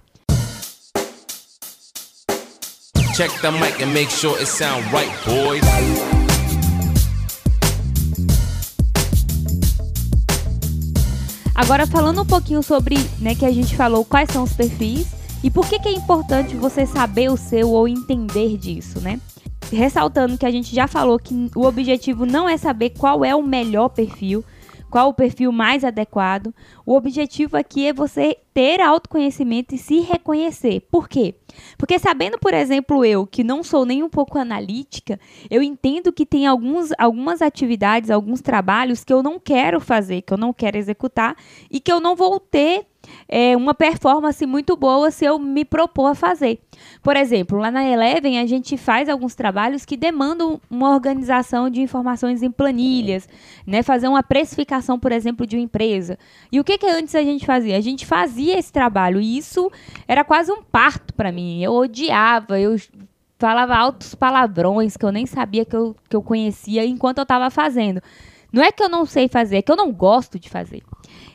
Check 3.15 3.31
the 3.41 3.49
mic 3.51 3.81
and 3.81 3.93
make 3.93 4.11
sure 4.11 4.37
it 4.37 4.45
sound 4.45 4.83
right, 4.93 5.11
boys. 5.25 6.26
Agora, 11.57 11.87
falando 11.87 12.21
um 12.21 12.25
pouquinho 12.25 12.61
sobre, 12.61 12.97
né, 13.17 13.33
que 13.33 13.43
a 13.43 13.51
gente 13.51 13.75
falou 13.75 14.05
quais 14.05 14.29
são 14.29 14.43
os 14.43 14.53
perfis 14.53 15.07
e 15.43 15.49
por 15.49 15.67
que, 15.67 15.79
que 15.79 15.89
é 15.89 15.91
importante 15.91 16.55
você 16.55 16.85
saber 16.85 17.31
o 17.31 17.35
seu 17.35 17.71
ou 17.71 17.87
entender 17.87 18.59
disso, 18.59 19.01
né? 19.01 19.19
Ressaltando 19.71 20.37
que 20.37 20.45
a 20.45 20.51
gente 20.51 20.73
já 20.73 20.87
falou 20.87 21.17
que 21.17 21.49
o 21.55 21.65
objetivo 21.65 22.27
não 22.27 22.47
é 22.47 22.57
saber 22.57 22.91
qual 22.91 23.25
é 23.25 23.35
o 23.35 23.41
melhor 23.41 23.89
perfil, 23.89 24.45
qual 24.89 25.09
o 25.09 25.13
perfil 25.13 25.51
mais 25.51 25.83
adequado. 25.83 26.53
O 26.85 26.95
objetivo 26.95 27.57
aqui 27.57 27.87
é 27.87 27.93
você 27.93 28.37
ter 28.53 28.81
autoconhecimento 28.81 29.75
e 29.75 29.77
se 29.77 29.99
reconhecer. 29.99 30.81
Por 30.91 31.07
quê? 31.07 31.35
Porque 31.77 31.99
sabendo, 31.99 32.37
por 32.39 32.53
exemplo, 32.53 33.05
eu 33.05 33.25
que 33.25 33.43
não 33.43 33.63
sou 33.63 33.85
nem 33.85 34.03
um 34.03 34.09
pouco 34.09 34.37
analítica, 34.37 35.19
eu 35.49 35.61
entendo 35.61 36.11
que 36.11 36.25
tem 36.25 36.47
alguns, 36.47 36.89
algumas 36.97 37.41
atividades, 37.41 38.09
alguns 38.09 38.41
trabalhos 38.41 39.03
que 39.03 39.13
eu 39.13 39.21
não 39.21 39.39
quero 39.39 39.79
fazer, 39.79 40.21
que 40.21 40.33
eu 40.33 40.37
não 40.37 40.53
quero 40.53 40.77
executar 40.77 41.35
e 41.69 41.79
que 41.79 41.91
eu 41.91 41.99
não 41.99 42.15
vou 42.15 42.39
ter 42.39 42.85
é, 43.27 43.55
uma 43.55 43.73
performance 43.73 44.45
muito 44.45 44.75
boa 44.75 45.11
se 45.11 45.25
eu 45.25 45.37
me 45.37 45.65
propor 45.65 46.07
a 46.07 46.15
fazer. 46.15 46.59
Por 47.01 47.15
exemplo, 47.15 47.57
lá 47.57 47.69
na 47.69 47.83
Eleven 47.83 48.39
a 48.39 48.45
gente 48.45 48.77
faz 48.77 49.09
alguns 49.09 49.35
trabalhos 49.35 49.85
que 49.85 49.97
demandam 49.97 50.59
uma 50.69 50.93
organização 50.93 51.69
de 51.69 51.81
informações 51.81 52.41
em 52.41 52.51
planilhas, 52.51 53.27
né? 53.65 53.83
Fazer 53.83 54.07
uma 54.07 54.23
precificação, 54.23 54.99
por 54.99 55.11
exemplo, 55.11 55.45
de 55.45 55.55
uma 55.55 55.63
empresa. 55.63 56.17
E 56.51 56.59
o 56.59 56.63
que, 56.63 56.77
que 56.77 56.87
antes 56.87 57.15
a 57.15 57.23
gente 57.23 57.45
fazia? 57.45 57.77
A 57.77 57.81
gente 57.81 58.05
fazia 58.05 58.57
esse 58.57 58.71
trabalho 58.71 59.19
e 59.19 59.37
isso 59.37 59.71
era 60.07 60.23
quase 60.23 60.51
um 60.51 60.61
parto 60.63 61.13
para 61.13 61.31
mim. 61.31 61.61
Eu 61.63 61.73
odiava, 61.73 62.59
eu 62.59 62.75
falava 63.37 63.75
altos 63.75 64.15
palavrões 64.15 64.97
que 64.97 65.05
eu 65.05 65.11
nem 65.11 65.25
sabia 65.25 65.63
que 65.63 65.75
eu, 65.75 65.95
que 66.09 66.15
eu 66.15 66.21
conhecia 66.21 66.85
enquanto 66.85 67.19
eu 67.19 67.23
estava 67.23 67.49
fazendo. 67.49 68.01
Não 68.51 68.63
é 68.63 68.71
que 68.71 68.81
eu 68.81 68.89
não 68.89 69.05
sei 69.05 69.27
fazer, 69.27 69.57
é 69.57 69.61
que 69.61 69.71
eu 69.71 69.75
não 69.75 69.91
gosto 69.91 70.39
de 70.39 70.49
fazer. 70.49 70.81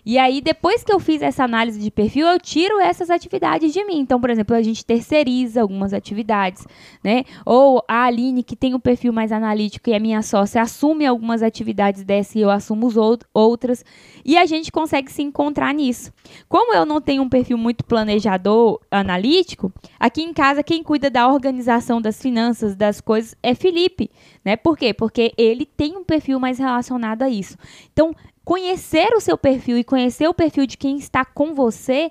E 0.05 0.19
aí, 0.19 0.41
depois 0.41 0.83
que 0.83 0.93
eu 0.93 0.99
fiz 0.99 1.23
essa 1.23 1.45
análise 1.45 1.79
de 1.79 1.91
perfil, 1.91 2.27
eu 2.27 2.41
tiro 2.41 2.81
essas 2.81 3.09
atividades 3.09 3.73
de 3.73 3.85
mim. 3.85 4.01
Então, 4.01 4.21
por 4.21 4.31
exemplo, 4.31 4.57
a 4.57 4.63
gente 4.63 4.85
terceiriza 4.85 5.63
algumas 5.63 5.93
atividades, 5.93 6.67
né? 7.05 7.25
Ou 7.47 7.83
a 7.87 8.05
Aline, 8.05 8.43
que 8.43 8.57
tem 8.57 8.75
um 8.75 8.81
perfil 8.81 9.13
mais 9.13 9.31
analítico 9.31 9.89
e 9.89 9.93
é 9.93 10.01
minha 10.01 10.21
sócia, 10.23 10.61
assume 10.61 11.07
algumas 11.07 11.43
atividades 11.43 12.03
dessa 12.03 12.37
e 12.37 12.43
eu 12.43 12.51
assumo 12.51 12.87
os 12.87 12.97
outras. 13.33 13.85
E 14.25 14.37
a 14.37 14.45
gente 14.45 14.73
consegue 14.73 15.11
se 15.11 15.23
encontrar 15.23 15.73
nisso. 15.73 16.13
Como 16.49 16.75
eu 16.75 16.85
não 16.85 17.01
tenho 17.01 17.23
um 17.23 17.29
perfil 17.29 17.57
muito 17.57 17.85
planejador, 17.85 18.81
analítico, 18.91 19.73
aqui 20.01 20.23
em 20.23 20.33
casa 20.33 20.63
quem 20.65 20.83
cuida 20.83 21.09
da 21.11 21.29
organização 21.29 22.01
das 22.01 22.21
finanças, 22.21 22.75
das 22.75 23.01
coisas, 23.01 23.37
é 23.43 23.55
Felipe, 23.55 24.11
né? 24.45 24.57
Por 24.57 24.77
quê? 24.77 24.93
Porque 24.93 25.33
ele 25.39 25.65
tem 25.65 25.97
um 25.97 26.05
perfil 26.05 26.41
mais 26.41 26.59
relacionado 26.59 27.23
a 27.23 27.29
isso. 27.29 27.57
Então, 27.93 28.15
conhecer 28.45 29.15
o 29.15 29.21
seu 29.21 29.37
perfil 29.39 29.79
e 29.79 29.85
conhecer 29.85 30.29
o 30.29 30.35
perfil 30.35 30.67
de 30.67 30.77
quem 30.77 30.97
está 30.97 31.25
com 31.25 31.55
você 31.55 32.11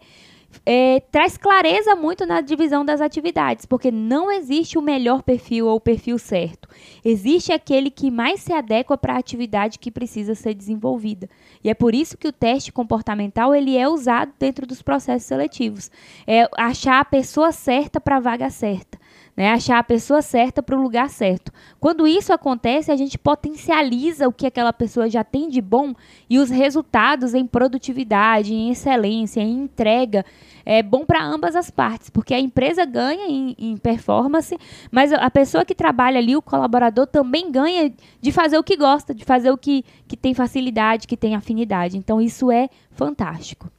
é, 0.65 0.99
traz 1.11 1.37
clareza 1.37 1.95
muito 1.95 2.25
na 2.25 2.41
divisão 2.41 2.83
das 2.83 3.01
atividades, 3.01 3.65
porque 3.65 3.91
não 3.91 4.31
existe 4.31 4.77
o 4.77 4.81
melhor 4.81 5.23
perfil 5.23 5.67
ou 5.67 5.77
o 5.77 5.81
perfil 5.81 6.17
certo. 6.19 6.69
Existe 7.03 7.51
aquele 7.51 7.89
que 7.89 8.11
mais 8.11 8.41
se 8.41 8.53
adequa 8.53 8.97
para 8.97 9.13
a 9.13 9.19
atividade 9.19 9.79
que 9.79 9.91
precisa 9.91 10.35
ser 10.35 10.53
desenvolvida. 10.53 11.29
E 11.63 11.69
é 11.69 11.73
por 11.73 11.95
isso 11.95 12.17
que 12.17 12.27
o 12.27 12.33
teste 12.33 12.71
comportamental 12.71 13.55
ele 13.55 13.77
é 13.77 13.87
usado 13.87 14.33
dentro 14.37 14.67
dos 14.67 14.81
processos 14.81 15.27
seletivos. 15.27 15.89
É 16.27 16.47
achar 16.57 16.99
a 16.99 17.05
pessoa 17.05 17.51
certa 17.51 17.99
para 17.99 18.17
a 18.17 18.21
vaga 18.21 18.49
certa 18.49 19.00
né? 19.35 19.51
Achar 19.51 19.79
a 19.79 19.83
pessoa 19.83 20.21
certa 20.21 20.61
para 20.61 20.75
o 20.75 20.81
lugar 20.81 21.09
certo. 21.09 21.51
Quando 21.79 22.07
isso 22.07 22.33
acontece, 22.33 22.91
a 22.91 22.95
gente 22.95 23.17
potencializa 23.17 24.27
o 24.27 24.33
que 24.33 24.45
aquela 24.45 24.73
pessoa 24.73 25.09
já 25.09 25.23
tem 25.23 25.49
de 25.49 25.61
bom 25.61 25.93
e 26.29 26.39
os 26.39 26.49
resultados 26.49 27.33
em 27.33 27.45
produtividade, 27.45 28.53
em 28.53 28.71
excelência, 28.71 29.41
em 29.41 29.63
entrega 29.63 30.25
é 30.65 30.81
bom 30.83 31.05
para 31.05 31.23
ambas 31.23 31.55
as 31.55 31.69
partes, 31.69 32.09
porque 32.09 32.33
a 32.33 32.39
empresa 32.39 32.85
ganha 32.85 33.27
em, 33.27 33.55
em, 33.57 33.77
performance, 33.77 34.57
mas 34.91 35.11
a 35.11 35.29
pessoa 35.29 35.65
que 35.65 35.75
trabalha 35.75 36.19
ali, 36.19 36.35
o 36.35 36.41
colaborador, 36.41 37.07
também 37.07 37.51
ganha 37.51 37.91
de 38.19 38.31
fazer 38.31 38.57
o 38.57 38.63
que 38.63 38.77
gosta, 38.77 39.13
de 39.13 39.25
fazer 39.25 39.51
o 39.51 39.57
que, 39.57 39.83
que 40.07 40.17
tem 40.17 40.33
facilidade, 40.33 41.07
que 41.07 41.17
tem 41.17 41.35
afinidade. 41.35 41.97
Então, 41.97 42.21
isso 42.21 42.51
é 42.51 42.69
fantástico. 42.91 43.69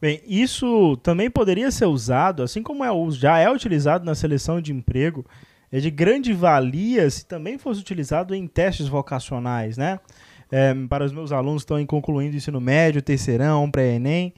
Bem, 0.00 0.22
isso 0.26 0.96
também 1.02 1.30
poderia 1.30 1.70
ser 1.70 1.84
usado, 1.84 2.42
assim 2.42 2.62
como 2.62 2.82
é, 2.82 2.88
já 3.10 3.38
é 3.38 3.50
utilizado 3.50 4.04
na 4.04 4.14
seleção 4.14 4.60
de 4.60 4.72
emprego, 4.72 5.26
é 5.70 5.78
de 5.78 5.90
grande 5.90 6.32
valia 6.32 7.08
se 7.10 7.26
também 7.26 7.58
fosse 7.58 7.80
utilizado 7.80 8.34
em 8.34 8.46
testes 8.46 8.88
vocacionais, 8.88 9.76
né? 9.76 10.00
É, 10.50 10.74
para 10.88 11.04
os 11.04 11.12
meus 11.12 11.30
alunos 11.30 11.62
que 11.62 11.72
estão 11.72 11.86
concluindo 11.86 12.34
ensino 12.34 12.60
médio, 12.60 13.02
terceirão, 13.02 13.70
pré-ENEM, 13.70 14.32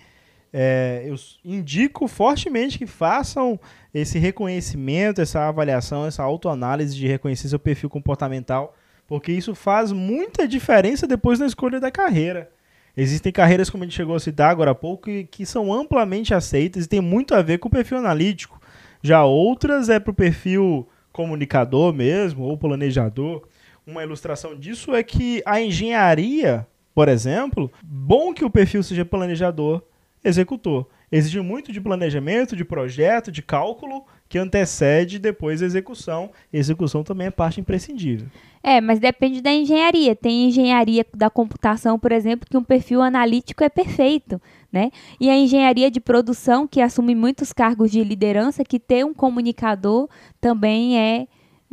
é, 0.53 1.05
eu 1.07 1.15
indico 1.43 2.07
fortemente 2.07 2.77
que 2.77 2.87
façam 2.87 3.59
esse 3.95 4.19
reconhecimento, 4.19 5.23
essa 5.23 5.49
avaliação, 5.49 6.05
essa 6.05 6.23
autoanálise 6.23 6.95
de 6.95 7.07
reconhecer 7.07 7.49
seu 7.49 7.59
perfil 7.59 7.89
comportamental, 7.89 8.77
porque 9.07 9.33
isso 9.33 9.55
faz 9.55 9.93
muita 9.93 10.47
diferença 10.47 11.07
depois 11.07 11.39
na 11.39 11.47
escolha 11.47 11.81
da 11.81 11.91
carreira. 11.91 12.51
Existem 12.97 13.33
carreiras, 13.33 13.71
como 13.71 13.85
a 13.85 13.87
gente 13.87 13.97
chegou 13.97 14.15
a 14.15 14.21
citar 14.21 14.51
agora 14.51 14.73
há 14.73 14.75
pouco, 14.75 15.05
que, 15.05 15.25
que 15.25 15.47
são 15.47 15.73
amplamente 15.73 16.35
aceitas 16.35 16.85
e 16.85 16.89
tem 16.89 17.01
muito 17.01 17.35
a 17.35 17.41
ver 17.41 17.59
com 17.59 17.69
o 17.69 17.71
perfil 17.71 17.99
analítico. 17.99 18.61
Já 19.03 19.25
outras 19.25 19.89
é 19.89 19.99
para 19.99 20.11
o 20.11 20.15
perfil 20.15 20.87
comunicador 21.11 21.93
mesmo, 21.93 22.45
ou 22.45 22.57
planejador. 22.57 23.47
Uma 23.87 24.03
ilustração 24.03 24.57
disso 24.57 24.95
é 24.95 25.03
que 25.03 25.43
a 25.45 25.61
engenharia, 25.61 26.67
por 26.95 27.09
exemplo, 27.09 27.73
bom 27.83 28.33
que 28.33 28.45
o 28.45 28.51
perfil 28.51 28.83
seja 28.83 29.05
planejador, 29.05 29.83
executor. 30.23 30.87
Exige 31.11 31.41
muito 31.41 31.73
de 31.73 31.81
planejamento, 31.81 32.55
de 32.55 32.65
projeto, 32.65 33.33
de 33.33 33.43
cálculo, 33.43 34.07
que 34.33 34.39
antecede 34.39 35.19
depois 35.19 35.63
a 35.63 35.67
execução. 35.67 36.31
execução 36.51 37.05
também 37.05 37.27
é 37.27 37.31
parte 37.31 37.61
imprescindível. 37.61 38.29
É, 38.63 38.81
mas 38.81 38.99
depende 38.99 39.43
da 39.43 39.53
engenharia. 39.53 40.17
Tem 40.17 40.49
engenharia 40.49 41.05
da 41.15 41.29
computação, 41.29 41.99
por 41.99 42.13
exemplo, 42.13 42.49
que 42.49 42.57
um 42.57 42.65
perfil 42.65 43.03
analítico 43.03 43.63
é 43.63 43.69
perfeito, 43.69 44.41
né? 44.73 44.91
E 45.21 45.29
a 45.29 45.37
engenharia 45.37 45.91
de 45.91 46.01
produção, 46.01 46.67
que 46.67 46.81
assume 46.81 47.15
muitos 47.15 47.53
cargos 47.53 47.91
de 47.91 48.03
liderança, 48.03 48.65
que 48.65 48.81
ter 48.81 49.05
um 49.05 49.13
comunicador 49.13 50.09
também 50.41 50.99
é 50.99 51.27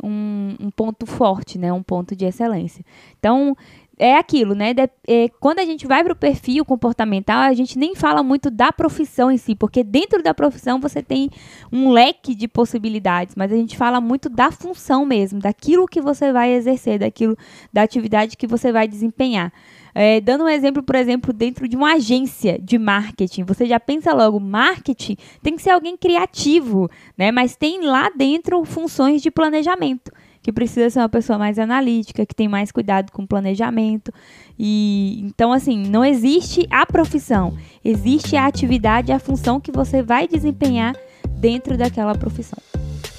um, 0.04 0.54
um 0.60 0.70
ponto 0.70 1.06
forte, 1.06 1.58
né? 1.58 1.72
Um 1.72 1.82
ponto 1.82 2.14
de 2.14 2.26
excelência. 2.26 2.84
Então, 3.18 3.56
é 4.00 4.16
aquilo, 4.16 4.54
né? 4.54 4.72
De, 4.72 4.88
é, 5.06 5.28
quando 5.38 5.58
a 5.58 5.64
gente 5.64 5.86
vai 5.86 6.02
para 6.02 6.14
o 6.14 6.16
perfil 6.16 6.64
comportamental, 6.64 7.40
a 7.40 7.52
gente 7.52 7.78
nem 7.78 7.94
fala 7.94 8.22
muito 8.22 8.50
da 8.50 8.72
profissão 8.72 9.30
em 9.30 9.36
si, 9.36 9.54
porque 9.54 9.84
dentro 9.84 10.22
da 10.22 10.32
profissão 10.32 10.80
você 10.80 11.02
tem 11.02 11.28
um 11.70 11.90
leque 11.90 12.34
de 12.34 12.48
possibilidades, 12.48 13.34
mas 13.36 13.52
a 13.52 13.56
gente 13.56 13.76
fala 13.76 14.00
muito 14.00 14.30
da 14.30 14.50
função 14.50 15.04
mesmo, 15.04 15.38
daquilo 15.38 15.86
que 15.86 16.00
você 16.00 16.32
vai 16.32 16.52
exercer, 16.54 16.98
daquilo, 16.98 17.36
da 17.70 17.82
atividade 17.82 18.38
que 18.38 18.46
você 18.46 18.72
vai 18.72 18.88
desempenhar. 18.88 19.52
É, 19.94 20.20
dando 20.20 20.44
um 20.44 20.48
exemplo, 20.48 20.82
por 20.82 20.94
exemplo, 20.94 21.32
dentro 21.32 21.68
de 21.68 21.76
uma 21.76 21.94
agência 21.94 22.58
de 22.58 22.78
marketing, 22.78 23.42
você 23.42 23.66
já 23.66 23.78
pensa 23.78 24.14
logo, 24.14 24.40
marketing 24.40 25.16
tem 25.42 25.56
que 25.56 25.62
ser 25.62 25.70
alguém 25.70 25.96
criativo, 25.96 26.88
né? 27.18 27.30
Mas 27.30 27.54
tem 27.54 27.82
lá 27.82 28.10
dentro 28.16 28.64
funções 28.64 29.20
de 29.20 29.30
planejamento 29.30 30.10
que 30.42 30.52
precisa 30.52 30.90
ser 30.90 30.98
uma 31.00 31.08
pessoa 31.08 31.38
mais 31.38 31.58
analítica, 31.58 32.24
que 32.26 32.34
tem 32.34 32.48
mais 32.48 32.72
cuidado 32.72 33.12
com 33.12 33.22
o 33.22 33.26
planejamento. 33.26 34.12
E 34.58 35.20
então 35.24 35.52
assim, 35.52 35.86
não 35.86 36.04
existe 36.04 36.66
a 36.70 36.84
profissão, 36.86 37.56
existe 37.84 38.36
a 38.36 38.46
atividade, 38.46 39.12
a 39.12 39.18
função 39.18 39.60
que 39.60 39.72
você 39.72 40.02
vai 40.02 40.26
desempenhar 40.26 40.94
dentro 41.40 41.76
daquela 41.76 42.14
profissão. 42.14 42.58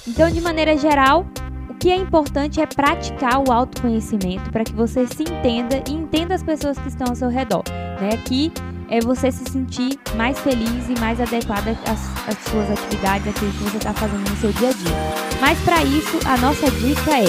Então, 0.06 0.30
de 0.30 0.40
maneira 0.40 0.76
geral, 0.76 1.26
o 1.68 1.74
que 1.74 1.90
é 1.90 1.96
importante 1.96 2.60
é 2.60 2.66
praticar 2.66 3.38
o 3.38 3.52
autoconhecimento 3.52 4.50
para 4.50 4.64
que 4.64 4.72
você 4.72 5.06
se 5.06 5.22
entenda 5.22 5.82
e 5.88 5.92
entenda 5.92 6.34
as 6.34 6.42
pessoas 6.42 6.78
que 6.78 6.88
estão 6.88 7.08
ao 7.08 7.16
seu 7.16 7.28
redor. 7.28 7.62
Né? 8.00 8.10
Aqui 8.14 8.52
é 8.92 9.00
você 9.00 9.32
se 9.32 9.50
sentir 9.50 9.98
mais 10.16 10.38
feliz 10.40 10.86
e 10.86 11.00
mais 11.00 11.18
adequada 11.18 11.70
às, 11.86 12.28
às 12.28 12.38
suas 12.50 12.70
atividades, 12.70 13.26
àquilo 13.26 13.50
que 13.50 13.64
você 13.64 13.78
está 13.78 13.94
fazendo 13.94 14.28
no 14.28 14.36
seu 14.36 14.52
dia 14.52 14.68
a 14.68 14.72
dia. 14.72 15.40
Mas 15.40 15.58
para 15.60 15.82
isso, 15.82 16.20
a 16.26 16.36
nossa 16.36 16.70
dica 16.70 17.10
é: 17.10 17.24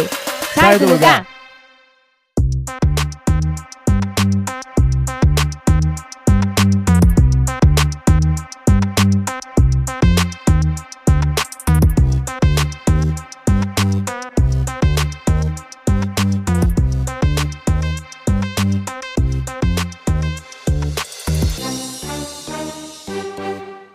sai, 0.53 0.77
sai 0.77 0.79
do 0.79 0.85
lugar. 0.91 1.19
lugar. 1.19 1.27